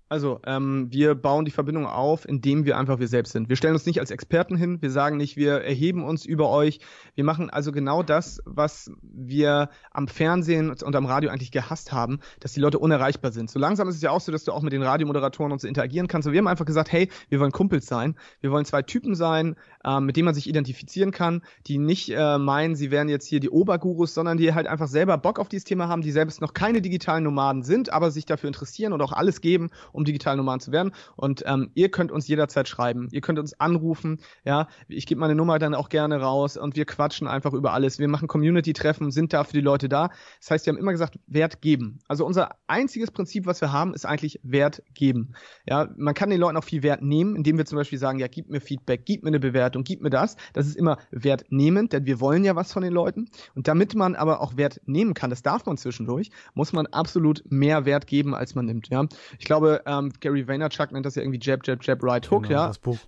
[0.09, 3.49] Also, ähm, wir bauen die Verbindung auf, indem wir einfach wir selbst sind.
[3.49, 6.79] Wir stellen uns nicht als Experten hin, wir sagen nicht, wir erheben uns über euch.
[7.17, 12.21] Wir machen also genau das, was wir am Fernsehen und am Radio eigentlich gehasst haben,
[12.39, 13.51] dass die Leute unerreichbar sind.
[13.51, 15.67] So langsam ist es ja auch so, dass du auch mit den Radiomoderatoren und so
[15.67, 16.29] interagieren kannst.
[16.29, 18.15] Und wir haben einfach gesagt, hey, wir wollen Kumpels sein.
[18.41, 22.39] Wir wollen zwei Typen sein, ähm, mit denen man sich identifizieren kann, die nicht äh,
[22.39, 25.65] meinen, sie wären jetzt hier die Obergurus, sondern die halt einfach selber Bock auf dieses
[25.65, 29.13] Thema haben, die selbst noch keine digitalen Nomaden sind, aber sich dafür interessieren und auch
[29.13, 30.93] alles geben, um digital Nomaden zu werden.
[31.17, 33.09] Und ähm, ihr könnt uns jederzeit schreiben.
[33.11, 34.19] Ihr könnt uns anrufen.
[34.45, 37.99] Ja, ich gebe meine Nummer dann auch gerne raus und wir quatschen einfach über alles.
[37.99, 40.11] Wir machen Community-Treffen, sind da für die Leute da.
[40.41, 41.99] Das heißt, wir haben immer gesagt, Wert geben.
[42.09, 45.33] Also unser einziges Prinzip, was wir haben, ist eigentlich Wert geben.
[45.69, 48.29] Ja, man kann den Leuten auch viel Wert nehmen, indem wir zum Beispiel sagen, ja,
[48.29, 50.37] gib mir Feedback, gib mir eine Bewertung, gib mir das.
[50.53, 53.29] Das ist immer wertnehmend, denn wir wollen ja was von den Leuten.
[53.55, 57.43] Und damit man aber auch Wert nehmen kann, das darf man zwischendurch, muss man absolut
[57.51, 58.89] mehr Wert geben, als man nimmt.
[58.89, 59.07] Ja,
[59.39, 62.45] ich glaube, ähm, Gary Vaynerchuk nennt das ja irgendwie Jab, Jab, Jab, Right Hook.
[62.45, 62.99] Genau, ja, Das Buch.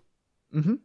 [0.51, 0.81] Mhm.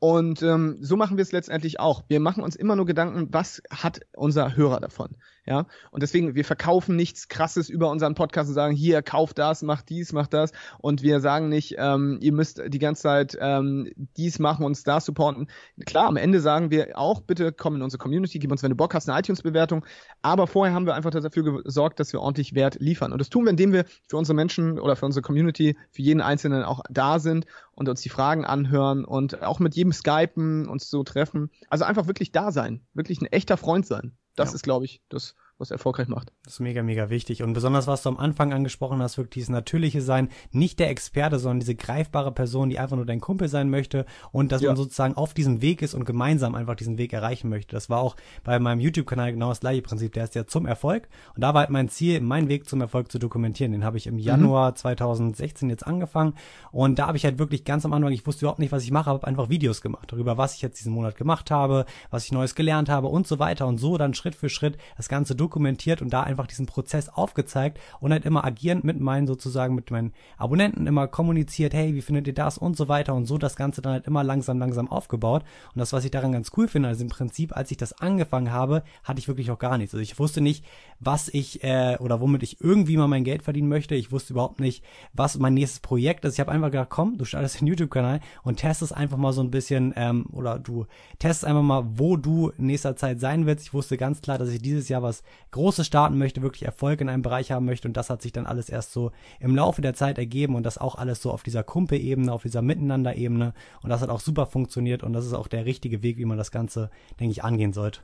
[0.00, 2.04] Und ähm, so machen wir es letztendlich auch.
[2.08, 5.16] Wir machen uns immer nur Gedanken, was hat unser Hörer davon?
[5.44, 9.62] Ja, und deswegen, wir verkaufen nichts Krasses über unseren Podcast und sagen, hier, kauf das,
[9.62, 10.52] mach dies, mach das.
[10.78, 15.00] Und wir sagen nicht, ähm, ihr müsst die ganze Zeit ähm, dies machen, uns da
[15.00, 15.48] supporten.
[15.86, 18.76] Klar, am Ende sagen wir auch, bitte komm in unsere Community, gib uns, wenn du
[18.76, 19.86] Bock hast, eine iTunes-Bewertung.
[20.20, 23.12] Aber vorher haben wir einfach dafür gesorgt, dass wir ordentlich Wert liefern.
[23.12, 26.20] Und das tun wir, indem wir für unsere Menschen oder für unsere Community, für jeden
[26.20, 27.46] Einzelnen auch da sind
[27.78, 31.48] und uns die Fragen anhören und auch mit jedem skypen, uns so treffen.
[31.70, 34.16] Also einfach wirklich da sein, wirklich ein echter Freund sein.
[34.34, 34.56] Das Ja.
[34.56, 36.32] ist, glaube ich, das, was erfolgreich macht.
[36.44, 37.42] Das ist mega, mega wichtig.
[37.42, 41.38] Und besonders, was du am Anfang angesprochen hast, wirklich dieses natürliche Sein, nicht der Experte,
[41.38, 44.70] sondern diese greifbare Person, die einfach nur dein Kumpel sein möchte und dass Ja.
[44.70, 47.74] man sozusagen auf diesem Weg ist und gemeinsam einfach diesen Weg erreichen möchte.
[47.74, 50.12] Das war auch bei meinem YouTube-Kanal genau das gleiche Prinzip.
[50.12, 51.08] Der ist ja zum Erfolg.
[51.34, 53.72] Und da war halt mein Ziel, meinen Weg zum Erfolg zu dokumentieren.
[53.72, 56.34] Den habe ich im Januar 2016 jetzt angefangen.
[56.70, 58.90] Und da habe ich halt wirklich ganz am Anfang, ich wusste überhaupt nicht, was ich
[58.90, 62.32] mache, habe einfach Videos gemacht darüber, was ich jetzt diesen Monat gemacht habe, was ich
[62.32, 63.66] Neues gelernt habe und so weiter.
[63.66, 67.80] Und so dann Schritt für Schritt das Ganze dokumentiert und da einfach diesen Prozess aufgezeigt
[68.00, 72.26] und halt immer agierend mit meinen sozusagen, mit meinen Abonnenten immer kommuniziert, hey, wie findet
[72.26, 75.42] ihr das und so weiter und so das Ganze dann halt immer langsam, langsam aufgebaut.
[75.74, 78.52] Und das, was ich daran ganz cool finde, also im Prinzip, als ich das angefangen
[78.52, 79.94] habe, hatte ich wirklich auch gar nichts.
[79.94, 80.64] Also ich wusste nicht,
[81.00, 83.94] was ich äh, oder womit ich irgendwie mal mein Geld verdienen möchte.
[83.94, 86.34] Ich wusste überhaupt nicht, was mein nächstes Projekt ist.
[86.34, 89.50] Ich habe einfach gedacht, komm, du startest den YouTube-Kanal und testest einfach mal so ein
[89.50, 90.86] bisschen ähm, oder du
[91.18, 93.66] testest einfach mal, wo du in nächster Zeit sein willst.
[93.66, 95.22] Ich wusste ganz klar, dass ich dieses Jahr was
[95.52, 98.46] Großes starten möchte, wirklich Erfolg in einem Bereich haben möchte und das hat sich dann
[98.46, 101.62] alles erst so im Laufe der Zeit ergeben und das auch alles so auf dieser
[101.62, 105.64] Kumpel-Ebene, auf dieser Miteinander-Ebene und das hat auch super funktioniert und das ist auch der
[105.64, 106.90] richtige Weg, wie man das Ganze,
[107.20, 108.00] denke ich, angehen sollte.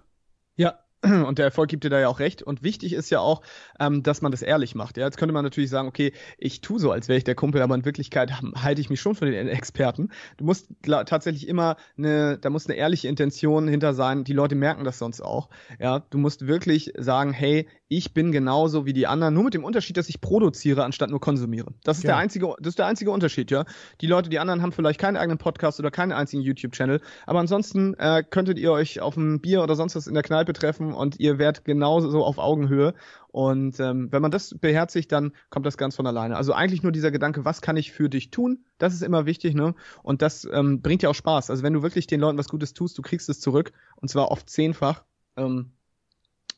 [0.57, 0.79] Ja,
[1.27, 2.43] und der Erfolg gibt dir da ja auch recht.
[2.43, 3.43] Und wichtig ist ja auch,
[3.79, 4.97] ähm, dass man das ehrlich macht.
[4.97, 7.63] Ja, jetzt könnte man natürlich sagen, okay, ich tue so, als wäre ich der Kumpel,
[7.63, 10.11] aber in Wirklichkeit halte ich mich schon für den Experten.
[10.37, 14.25] Du musst tatsächlich immer eine, da muss eine ehrliche Intention hinter sein.
[14.25, 15.49] Die Leute merken das sonst auch.
[15.79, 19.65] Ja, du musst wirklich sagen, hey, ich bin genauso wie die anderen, nur mit dem
[19.65, 21.75] Unterschied, dass ich produziere anstatt nur konsumiere.
[21.85, 22.09] Das ist ja.
[22.09, 23.65] der einzige, das ist der einzige Unterschied, ja.
[24.01, 27.95] Die Leute, die anderen haben vielleicht keinen eigenen Podcast oder keinen einzigen YouTube-Channel, aber ansonsten
[27.95, 31.21] äh, könntet ihr euch auf ein Bier oder sonst was in der Kneipe treffen und
[31.21, 32.95] ihr werdet genauso so auf Augenhöhe.
[33.29, 36.37] Und ähm, wenn man das beherzigt, dann kommt das ganz von alleine.
[36.37, 38.65] Also eigentlich nur dieser Gedanke, was kann ich für dich tun?
[38.79, 39.75] Das ist immer wichtig, ne?
[40.03, 41.51] Und das ähm, bringt ja auch Spaß.
[41.51, 44.31] Also wenn du wirklich den Leuten was Gutes tust, du kriegst es zurück und zwar
[44.31, 45.05] oft zehnfach.
[45.37, 45.73] Ähm,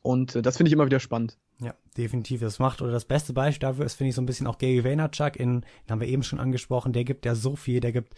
[0.03, 1.37] und äh, das finde ich immer wieder spannend.
[1.59, 2.41] Ja, definitiv.
[2.41, 4.83] Das macht, oder das beste Beispiel dafür ist, finde ich, so ein bisschen auch Gary
[4.83, 8.13] Vaynerchuk, in, den haben wir eben schon angesprochen, der gibt ja so viel, der gibt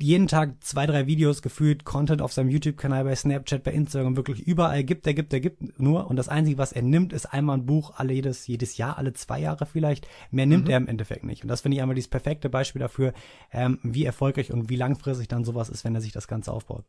[0.00, 4.40] jeden Tag zwei, drei Videos gefühlt, Content auf seinem YouTube-Kanal, bei Snapchat, bei Instagram, wirklich
[4.40, 6.08] überall gibt er, gibt er, gibt nur.
[6.08, 9.12] Und das Einzige, was er nimmt, ist einmal ein Buch, alle jedes, jedes Jahr, alle
[9.12, 10.06] zwei Jahre vielleicht.
[10.30, 10.70] Mehr nimmt mhm.
[10.70, 11.42] er im Endeffekt nicht.
[11.42, 13.12] Und das finde ich einmal dieses perfekte Beispiel dafür,
[13.52, 16.84] ähm, wie erfolgreich und wie langfristig dann sowas ist, wenn er sich das Ganze aufbaut.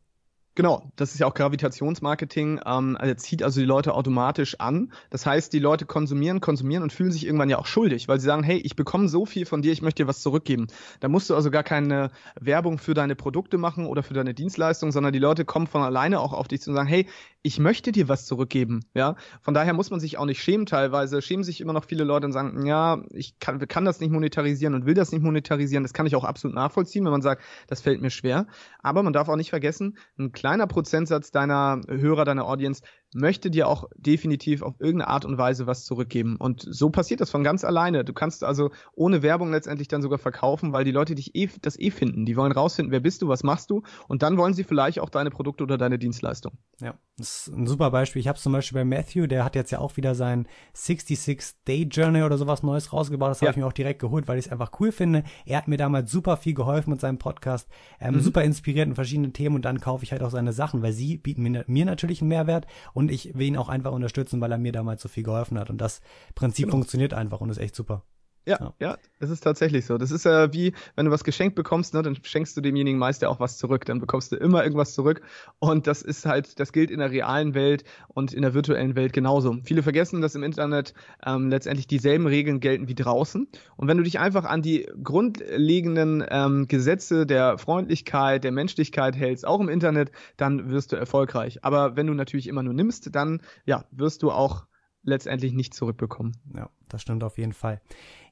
[0.56, 2.60] Genau, das ist ja auch Gravitationsmarketing.
[2.66, 4.92] Ähm, also zieht also die Leute automatisch an.
[5.08, 8.26] Das heißt, die Leute konsumieren, konsumieren und fühlen sich irgendwann ja auch schuldig, weil sie
[8.26, 10.66] sagen, hey, ich bekomme so viel von dir, ich möchte dir was zurückgeben.
[10.98, 14.90] Da musst du also gar keine Werbung für deine Produkte machen oder für deine Dienstleistung,
[14.90, 17.06] sondern die Leute kommen von alleine auch auf dich zu sagen, hey,
[17.42, 18.80] ich möchte dir was zurückgeben.
[18.92, 20.66] Ja, von daher muss man sich auch nicht schämen.
[20.66, 24.10] Teilweise schämen sich immer noch viele Leute und sagen, ja, ich kann, kann das nicht
[24.10, 25.82] monetarisieren und will das nicht monetarisieren.
[25.82, 28.46] Das kann ich auch absolut nachvollziehen, wenn man sagt, das fällt mir schwer.
[28.82, 32.82] Aber man darf auch nicht vergessen, ein kleiner Prozentsatz deiner Hörer, deiner Audience
[33.12, 36.36] möchte dir auch definitiv auf irgendeine Art und Weise was zurückgeben.
[36.36, 38.04] Und so passiert das von ganz alleine.
[38.04, 41.78] Du kannst also ohne Werbung letztendlich dann sogar verkaufen, weil die Leute dich eh, das
[41.78, 42.24] eh finden.
[42.24, 45.10] Die wollen rausfinden, wer bist du, was machst du und dann wollen sie vielleicht auch
[45.10, 46.52] deine Produkte oder deine Dienstleistung.
[46.80, 48.20] Ja, das ist ein super Beispiel.
[48.20, 51.82] Ich habe zum Beispiel bei Matthew, der hat jetzt ja auch wieder sein 66 Day
[51.82, 53.30] Journey oder sowas Neues rausgebaut.
[53.30, 53.50] Das habe ja.
[53.50, 55.24] ich mir auch direkt geholt, weil ich es einfach cool finde.
[55.44, 57.68] Er hat mir damals super viel geholfen mit seinem Podcast,
[58.00, 58.20] ähm, mhm.
[58.20, 61.18] super inspiriert in verschiedenen Themen und dann kaufe ich halt auch seine Sachen, weil sie
[61.18, 64.58] bieten mir, mir natürlich einen Mehrwert und ich will ihn auch einfach unterstützen, weil er
[64.58, 65.70] mir damals so viel geholfen hat.
[65.70, 66.00] Und das
[66.34, 66.78] Prinzip genau.
[66.78, 68.02] funktioniert einfach und ist echt super.
[68.46, 69.98] Ja, ja, ja, es ist tatsächlich so.
[69.98, 72.98] Das ist ja äh, wie, wenn du was geschenkt bekommst, ne, dann schenkst du demjenigen
[72.98, 73.84] meist ja auch was zurück.
[73.84, 75.20] Dann bekommst du immer irgendwas zurück.
[75.58, 79.12] Und das ist halt, das gilt in der realen Welt und in der virtuellen Welt
[79.12, 79.58] genauso.
[79.64, 83.46] Viele vergessen, dass im Internet ähm, letztendlich dieselben Regeln gelten wie draußen.
[83.76, 89.46] Und wenn du dich einfach an die grundlegenden ähm, Gesetze der Freundlichkeit, der Menschlichkeit hältst,
[89.46, 91.62] auch im Internet, dann wirst du erfolgreich.
[91.62, 94.64] Aber wenn du natürlich immer nur nimmst, dann ja, wirst du auch
[95.02, 96.36] letztendlich nicht zurückbekommen.
[96.54, 97.80] Ja, das stimmt auf jeden Fall.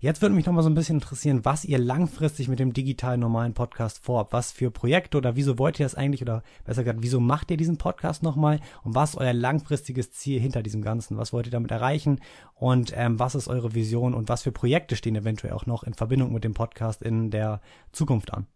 [0.00, 3.20] Jetzt würde mich noch mal so ein bisschen interessieren, was ihr langfristig mit dem digitalen
[3.20, 4.32] normalen Podcast vorhabt.
[4.32, 7.56] Was für Projekte oder wieso wollt ihr das eigentlich oder besser gesagt, wieso macht ihr
[7.56, 11.16] diesen Podcast nochmal und was ist euer langfristiges Ziel hinter diesem Ganzen?
[11.16, 12.20] Was wollt ihr damit erreichen
[12.54, 15.94] und ähm, was ist eure Vision und was für Projekte stehen eventuell auch noch in
[15.94, 17.60] Verbindung mit dem Podcast in der
[17.92, 18.46] Zukunft an?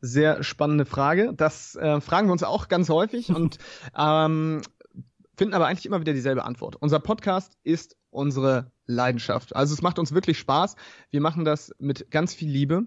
[0.00, 1.32] Sehr spannende Frage.
[1.32, 3.58] Das äh, fragen wir uns auch ganz häufig und
[3.96, 4.62] ähm,
[5.36, 6.76] finden aber eigentlich immer wieder dieselbe Antwort.
[6.76, 9.56] Unser Podcast ist unsere Leidenschaft.
[9.56, 10.76] Also es macht uns wirklich Spaß.
[11.10, 12.86] Wir machen das mit ganz viel Liebe.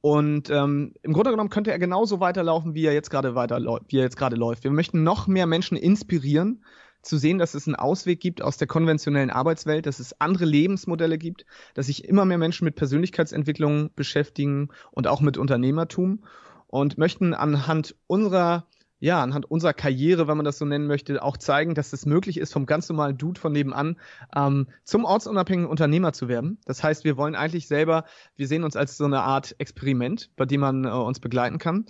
[0.00, 3.96] Und ähm, im Grunde genommen könnte er genauso weiterlaufen, wie er jetzt gerade weiterläuft, wie
[3.96, 4.64] er jetzt gerade läuft.
[4.64, 6.62] Wir möchten noch mehr Menschen inspirieren,
[7.02, 11.18] zu sehen, dass es einen Ausweg gibt aus der konventionellen Arbeitswelt, dass es andere Lebensmodelle
[11.18, 16.24] gibt, dass sich immer mehr Menschen mit Persönlichkeitsentwicklung beschäftigen und auch mit Unternehmertum
[16.66, 18.66] und möchten anhand unserer
[18.98, 22.38] ja, anhand unserer Karriere, wenn man das so nennen möchte, auch zeigen, dass es möglich
[22.38, 23.96] ist, vom ganz normalen Dude von nebenan
[24.34, 26.58] ähm, zum ortsunabhängigen Unternehmer zu werden.
[26.64, 28.04] Das heißt, wir wollen eigentlich selber,
[28.36, 31.86] wir sehen uns als so eine Art Experiment, bei dem man äh, uns begleiten kann.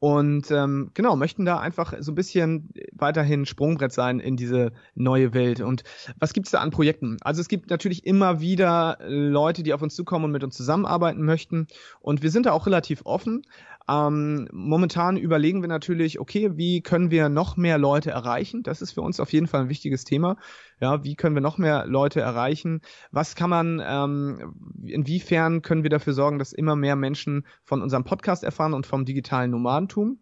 [0.00, 5.34] Und ähm, genau, möchten da einfach so ein bisschen weiterhin Sprungbrett sein in diese neue
[5.34, 5.60] Welt.
[5.60, 5.84] Und
[6.18, 7.18] was gibt's da an Projekten?
[7.20, 11.22] Also es gibt natürlich immer wieder Leute, die auf uns zukommen und mit uns zusammenarbeiten
[11.22, 11.66] möchten.
[12.00, 13.42] Und wir sind da auch relativ offen.
[13.88, 18.62] Ähm, momentan überlegen wir natürlich, okay, wie können wir noch mehr Leute erreichen?
[18.62, 20.36] Das ist für uns auf jeden Fall ein wichtiges Thema.
[20.80, 22.82] Ja, wie können wir noch mehr Leute erreichen?
[23.10, 24.54] Was kann man, ähm,
[24.84, 29.04] inwiefern können wir dafür sorgen, dass immer mehr Menschen von unserem Podcast erfahren und vom
[29.04, 30.20] digitalen Nomadentum?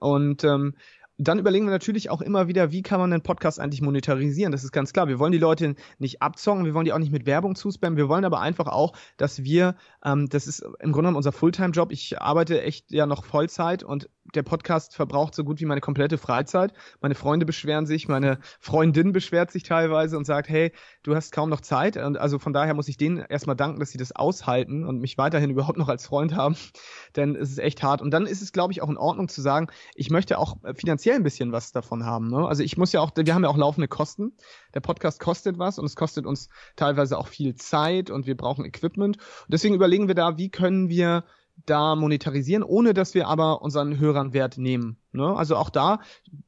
[0.00, 0.74] Und ähm,
[1.18, 4.50] dann überlegen wir natürlich auch immer wieder, wie kann man einen Podcast eigentlich monetarisieren?
[4.50, 5.06] Das ist ganz klar.
[5.06, 7.96] Wir wollen die Leute nicht abzocken, wir wollen die auch nicht mit Werbung zuspammen.
[7.96, 11.92] Wir wollen aber einfach auch, dass wir, ähm, das ist im Grunde genommen unser Fulltime-Job.
[11.92, 16.16] Ich arbeite echt ja noch Vollzeit und der Podcast verbraucht so gut wie meine komplette
[16.16, 16.72] Freizeit.
[17.00, 20.72] Meine Freunde beschweren sich, meine Freundin beschwert sich teilweise und sagt, hey,
[21.02, 21.96] du hast kaum noch Zeit.
[21.96, 25.18] Und also von daher muss ich denen erstmal danken, dass sie das aushalten und mich
[25.18, 26.56] weiterhin überhaupt noch als Freund haben.
[27.16, 28.00] Denn es ist echt hart.
[28.00, 31.16] Und dann ist es, glaube ich, auch in Ordnung zu sagen, ich möchte auch finanziell
[31.16, 32.28] ein bisschen was davon haben.
[32.28, 32.46] Ne?
[32.48, 34.32] Also ich muss ja auch, wir haben ja auch laufende Kosten.
[34.72, 38.64] Der Podcast kostet was und es kostet uns teilweise auch viel Zeit und wir brauchen
[38.64, 39.18] Equipment.
[39.18, 41.24] Und deswegen überlegen wir da, wie können wir
[41.66, 44.98] da monetarisieren, ohne dass wir aber unseren Hörern Wert nehmen.
[45.12, 45.24] Ne?
[45.24, 46.00] Also auch da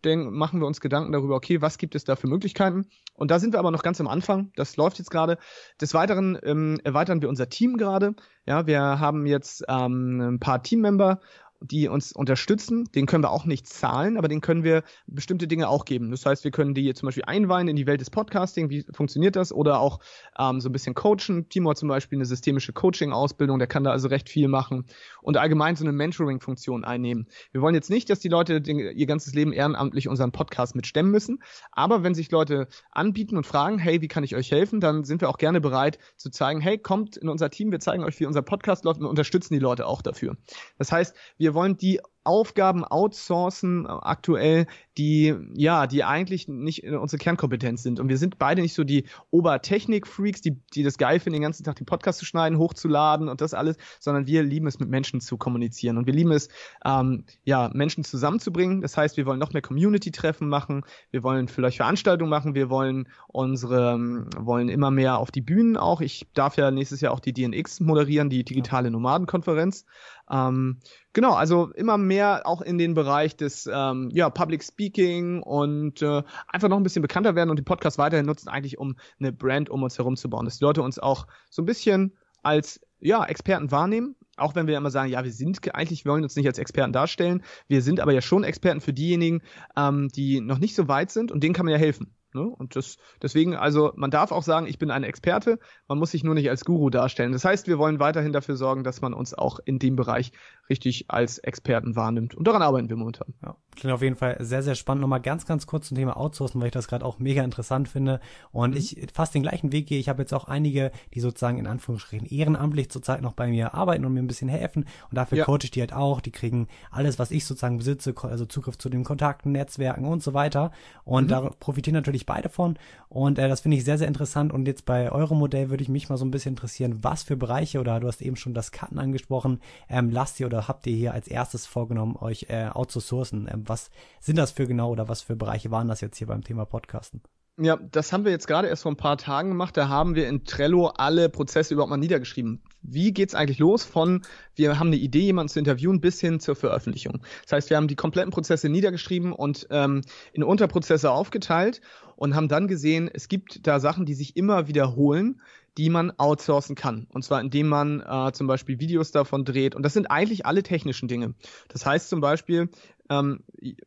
[0.05, 2.87] denk, machen wir uns Gedanken darüber, okay, was gibt es da für Möglichkeiten?
[3.15, 4.53] Und da sind wir aber noch ganz am Anfang.
[4.57, 5.39] Das läuft jetzt gerade.
[5.81, 8.15] Des Weiteren ähm, erweitern wir unser Team gerade.
[8.45, 11.21] Ja, wir haben jetzt ähm, ein paar Teammember
[11.61, 12.85] die uns unterstützen.
[12.95, 16.11] Den können wir auch nicht zahlen, aber den können wir bestimmte Dinge auch geben.
[16.11, 18.71] Das heißt, wir können die zum Beispiel einweihen in die Welt des Podcasting.
[18.71, 19.53] Wie funktioniert das?
[19.53, 20.01] Oder auch
[20.39, 21.49] ähm, so ein bisschen coachen.
[21.49, 24.85] Timo hat zum Beispiel eine systemische Coaching-Ausbildung, der kann da also recht viel machen
[25.23, 27.27] und allgemein so eine Mentoring-Funktion einnehmen.
[27.53, 31.11] Wir wollen jetzt nicht, dass die Leute den, ihr ganzes Leben ehrenamtlich unseren Podcast mitstemmen
[31.11, 31.43] müssen,
[31.73, 35.21] aber wenn sich Leute anbieten und fragen, hey, wie kann ich euch helfen, dann sind
[35.21, 38.27] wir auch gerne bereit zu zeigen, hey, kommt in unser Team, wir zeigen euch, wie
[38.27, 40.37] unser Podcast läuft und unterstützen die Leute auch dafür.
[40.79, 44.67] Das heißt, wir wir wollen die Aufgaben outsourcen äh, aktuell,
[44.99, 48.01] die ja, die eigentlich nicht unsere Kernkompetenz sind.
[48.01, 51.65] Und wir sind beide nicht so die Obertechnik-Freaks, die, die das geil finden, den ganzen
[51.65, 55.21] Tag den Podcast zu schneiden, hochzuladen und das alles, sondern wir lieben es, mit Menschen
[55.21, 55.99] zu kommunizieren.
[55.99, 56.49] Und wir lieben es,
[56.85, 58.81] ähm, ja, Menschen zusammenzubringen.
[58.81, 63.09] Das heißt, wir wollen noch mehr Community-Treffen machen, wir wollen vielleicht Veranstaltungen machen, wir wollen
[63.29, 66.01] unsere, ähm, wollen immer mehr auf die Bühnen auch.
[66.01, 69.85] Ich darf ja nächstes Jahr auch die DNX moderieren, die digitale Nomadenkonferenz.
[70.31, 70.81] Ähm,
[71.13, 76.23] genau, also immer mehr auch in den Bereich des ähm, ja, Public Speaking und äh,
[76.49, 79.71] einfach noch ein bisschen bekannter werden und den Podcast weiterhin nutzen, eigentlich um eine Brand
[79.71, 80.45] um uns herum zu bauen.
[80.45, 84.77] Dass die Leute uns auch so ein bisschen als ja, Experten wahrnehmen, auch wenn wir
[84.77, 88.01] immer sagen, ja, wir sind eigentlich, wir wollen uns nicht als Experten darstellen, wir sind
[88.01, 89.43] aber ja schon Experten für diejenigen,
[89.77, 92.15] ähm, die noch nicht so weit sind und denen kann man ja helfen.
[92.37, 92.43] Ne?
[92.43, 95.59] Und das, deswegen, also man darf auch sagen, ich bin ein Experte,
[95.89, 97.33] man muss sich nur nicht als Guru darstellen.
[97.33, 100.33] Das heißt, wir wollen weiterhin dafür sorgen, dass man uns auch in dem Bereich
[100.69, 102.35] richtig als Experten wahrnimmt.
[102.35, 103.35] Und daran arbeiten wir momentan.
[103.43, 105.01] Ja, klingt auf jeden Fall sehr, sehr spannend.
[105.01, 108.21] Nochmal ganz, ganz kurz zum Thema Outsourcen, weil ich das gerade auch mega interessant finde.
[108.53, 108.77] Und mhm.
[108.77, 109.99] ich fast den gleichen Weg gehe.
[109.99, 114.05] Ich habe jetzt auch einige, die sozusagen in Anführungsstrichen ehrenamtlich zurzeit noch bei mir arbeiten
[114.05, 114.85] und mir ein bisschen helfen.
[115.11, 115.45] Und dafür ja.
[115.45, 116.21] coache ich die halt auch.
[116.21, 120.35] Die kriegen alles, was ich sozusagen besitze, also Zugriff zu den Kontakten, Netzwerken und so
[120.35, 120.73] weiter.
[121.05, 121.29] Und mhm.
[121.29, 122.79] da profitieren natürlich beide von.
[123.09, 124.53] Und äh, das finde ich sehr, sehr interessant.
[124.53, 127.37] Und jetzt bei eurem Modell würde ich mich mal so ein bisschen interessieren, was für
[127.37, 130.97] Bereiche oder du hast eben schon das Cutten angesprochen, ähm, lasst ihr oder habt ihr
[130.97, 133.49] hier als erstes vorgenommen, euch äh, outzusourcen?
[133.51, 136.43] Ähm, was sind das für genau oder was für Bereiche waren das jetzt hier beim
[136.43, 137.23] Thema Podcasten?
[137.59, 139.79] Ja, das haben wir jetzt gerade erst vor ein paar Tagen gemacht.
[139.79, 142.61] Da haben wir in Trello alle Prozesse überhaupt mal niedergeschrieben.
[142.83, 144.21] Wie geht's eigentlich los von
[144.55, 147.23] wir haben eine Idee, jemanden zu interviewen, bis hin zur Veröffentlichung?
[147.45, 150.03] Das heißt, wir haben die kompletten Prozesse niedergeschrieben und ähm,
[150.35, 151.81] in Unterprozesse aufgeteilt
[152.17, 155.41] und haben dann gesehen, es gibt da Sachen, die sich immer wiederholen,
[155.77, 157.07] die man outsourcen kann.
[157.11, 159.75] Und zwar indem man äh, zum Beispiel Videos davon dreht.
[159.75, 161.35] Und das sind eigentlich alle technischen Dinge.
[161.69, 162.71] Das heißt zum Beispiel,
[163.11, 163.45] ähm,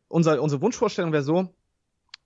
[0.08, 1.52] unser, unsere Wunschvorstellung wäre so,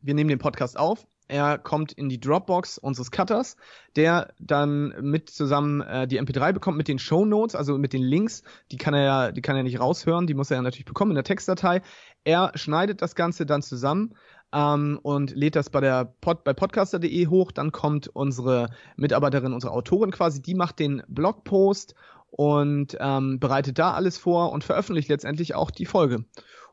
[0.01, 3.57] wir nehmen den Podcast auf, er kommt in die Dropbox unseres Cutters,
[3.97, 8.03] der dann mit zusammen äh, die MP3 bekommt mit den Show Notes, also mit den
[8.03, 8.43] Links.
[8.71, 11.13] Die kann er ja, die kann er nicht raushören, die muss er ja natürlich bekommen
[11.13, 11.81] in der Textdatei.
[12.25, 14.15] Er schneidet das Ganze dann zusammen
[14.55, 17.51] ähm, und lädt das bei der Pod, bei podcaster.de hoch.
[17.51, 21.95] Dann kommt unsere Mitarbeiterin, unsere Autorin quasi, die macht den Blogpost
[22.31, 26.25] und ähm, bereitet da alles vor und veröffentlicht letztendlich auch die Folge.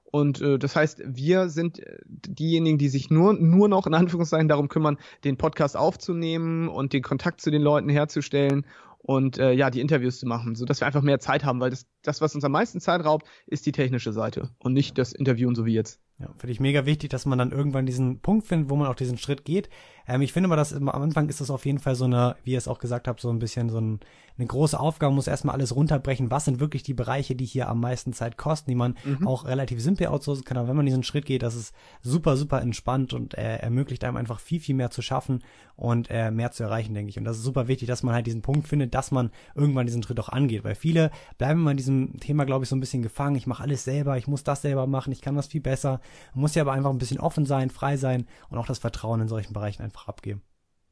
[0.04, 4.50] Und äh, das heißt, wir sind äh, diejenigen, die sich nur, nur noch in Anführungszeichen
[4.50, 8.66] darum kümmern, den Podcast aufzunehmen und den Kontakt zu den Leuten herzustellen
[8.98, 11.70] und äh, ja, die Interviews zu machen, so dass wir einfach mehr Zeit haben, weil
[11.70, 15.14] das, das, was uns am meisten Zeit raubt, ist die technische Seite und nicht das
[15.14, 16.00] Interviewen so wie jetzt.
[16.22, 18.96] Ja, finde ich mega wichtig, dass man dann irgendwann diesen Punkt findet, wo man auch
[18.96, 19.70] diesen Schritt geht.
[20.08, 22.52] Ähm, ich finde aber, dass am Anfang ist das auf jeden Fall so eine, wie
[22.52, 24.00] ihr es auch gesagt habt, so ein bisschen so ein,
[24.38, 26.32] eine große Aufgabe, muss erstmal alles runterbrechen.
[26.32, 29.28] Was sind wirklich die Bereiche, die hier am meisten Zeit kosten, die man mhm.
[29.28, 30.58] auch relativ simpel outsourcen kann.
[30.58, 34.18] Aber wenn man diesen Schritt geht, das ist super, super entspannt und äh, ermöglicht einem
[34.18, 35.44] einfach viel, viel mehr zu schaffen
[35.76, 37.18] und äh, mehr zu erreichen, denke ich.
[37.18, 40.04] Und das ist super wichtig, dass man halt diesen Punkt findet, dass man irgendwann diesen
[40.04, 40.64] Schritt auch angeht.
[40.64, 43.36] Weil viele bleiben immer in diesem Thema, glaube ich, so ein bisschen gefangen.
[43.36, 46.00] Ich mache alles selber, ich muss das selber machen, ich kann das viel besser.
[46.34, 49.22] Man muss ja aber einfach ein bisschen offen sein, frei sein und auch das Vertrauen
[49.22, 50.42] in solchen Bereichen einfach abgeben.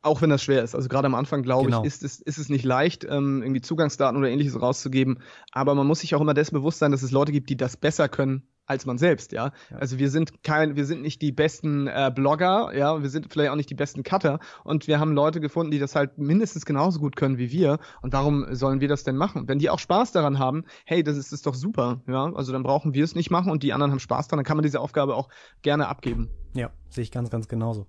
[0.01, 0.75] Auch wenn das schwer ist.
[0.75, 1.81] Also gerade am Anfang, glaube genau.
[1.81, 5.19] ich, ist es, ist es nicht leicht, ähm, irgendwie Zugangsdaten oder ähnliches rauszugeben.
[5.51, 7.75] Aber man muss sich auch immer dessen bewusst sein, dass es Leute gibt, die das
[7.75, 9.51] besser können als man selbst, ja?
[9.71, 9.77] ja.
[9.77, 13.49] Also wir sind kein, wir sind nicht die besten äh, Blogger, ja, wir sind vielleicht
[13.49, 16.99] auch nicht die besten Cutter und wir haben Leute gefunden, die das halt mindestens genauso
[16.99, 17.79] gut können wie wir.
[18.03, 19.47] Und warum sollen wir das denn machen?
[19.47, 22.31] Wenn die auch Spaß daran haben, hey, das ist, ist doch super, ja.
[22.35, 24.57] Also dann brauchen wir es nicht machen und die anderen haben Spaß daran, dann kann
[24.57, 25.29] man diese Aufgabe auch
[25.63, 26.29] gerne abgeben.
[26.53, 27.87] Ja, sehe ich ganz, ganz genauso.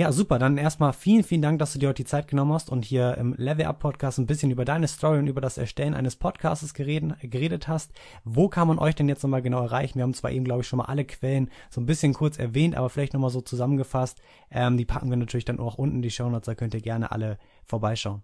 [0.00, 0.38] Ja, super.
[0.38, 3.18] Dann erstmal vielen, vielen Dank, dass du dir heute die Zeit genommen hast und hier
[3.18, 6.72] im Level Up Podcast ein bisschen über deine Story und über das Erstellen eines Podcasts
[6.72, 7.92] geredet, geredet hast.
[8.24, 9.98] Wo kann man euch denn jetzt nochmal genau erreichen?
[9.98, 12.76] Wir haben zwar eben, glaube ich, schon mal alle Quellen so ein bisschen kurz erwähnt,
[12.76, 14.22] aber vielleicht nochmal so zusammengefasst.
[14.50, 16.80] Ähm, die packen wir natürlich dann auch unten in die Show Notes, da könnt ihr
[16.80, 17.36] gerne alle
[17.66, 18.22] vorbeischauen.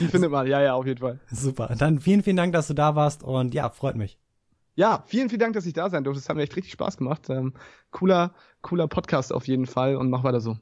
[0.00, 1.20] Die findet man, ja, ja, auf jeden Fall.
[1.30, 1.74] Super.
[1.78, 4.18] Dann vielen, vielen Dank, dass du da warst und ja, freut mich.
[4.74, 6.20] Ja, vielen, vielen Dank, dass ich da sein durfte.
[6.20, 7.28] Es hat mir echt richtig Spaß gemacht.
[7.28, 7.52] Ähm,
[7.90, 8.32] cooler,
[8.62, 10.56] cooler Podcast auf jeden Fall und mach weiter so.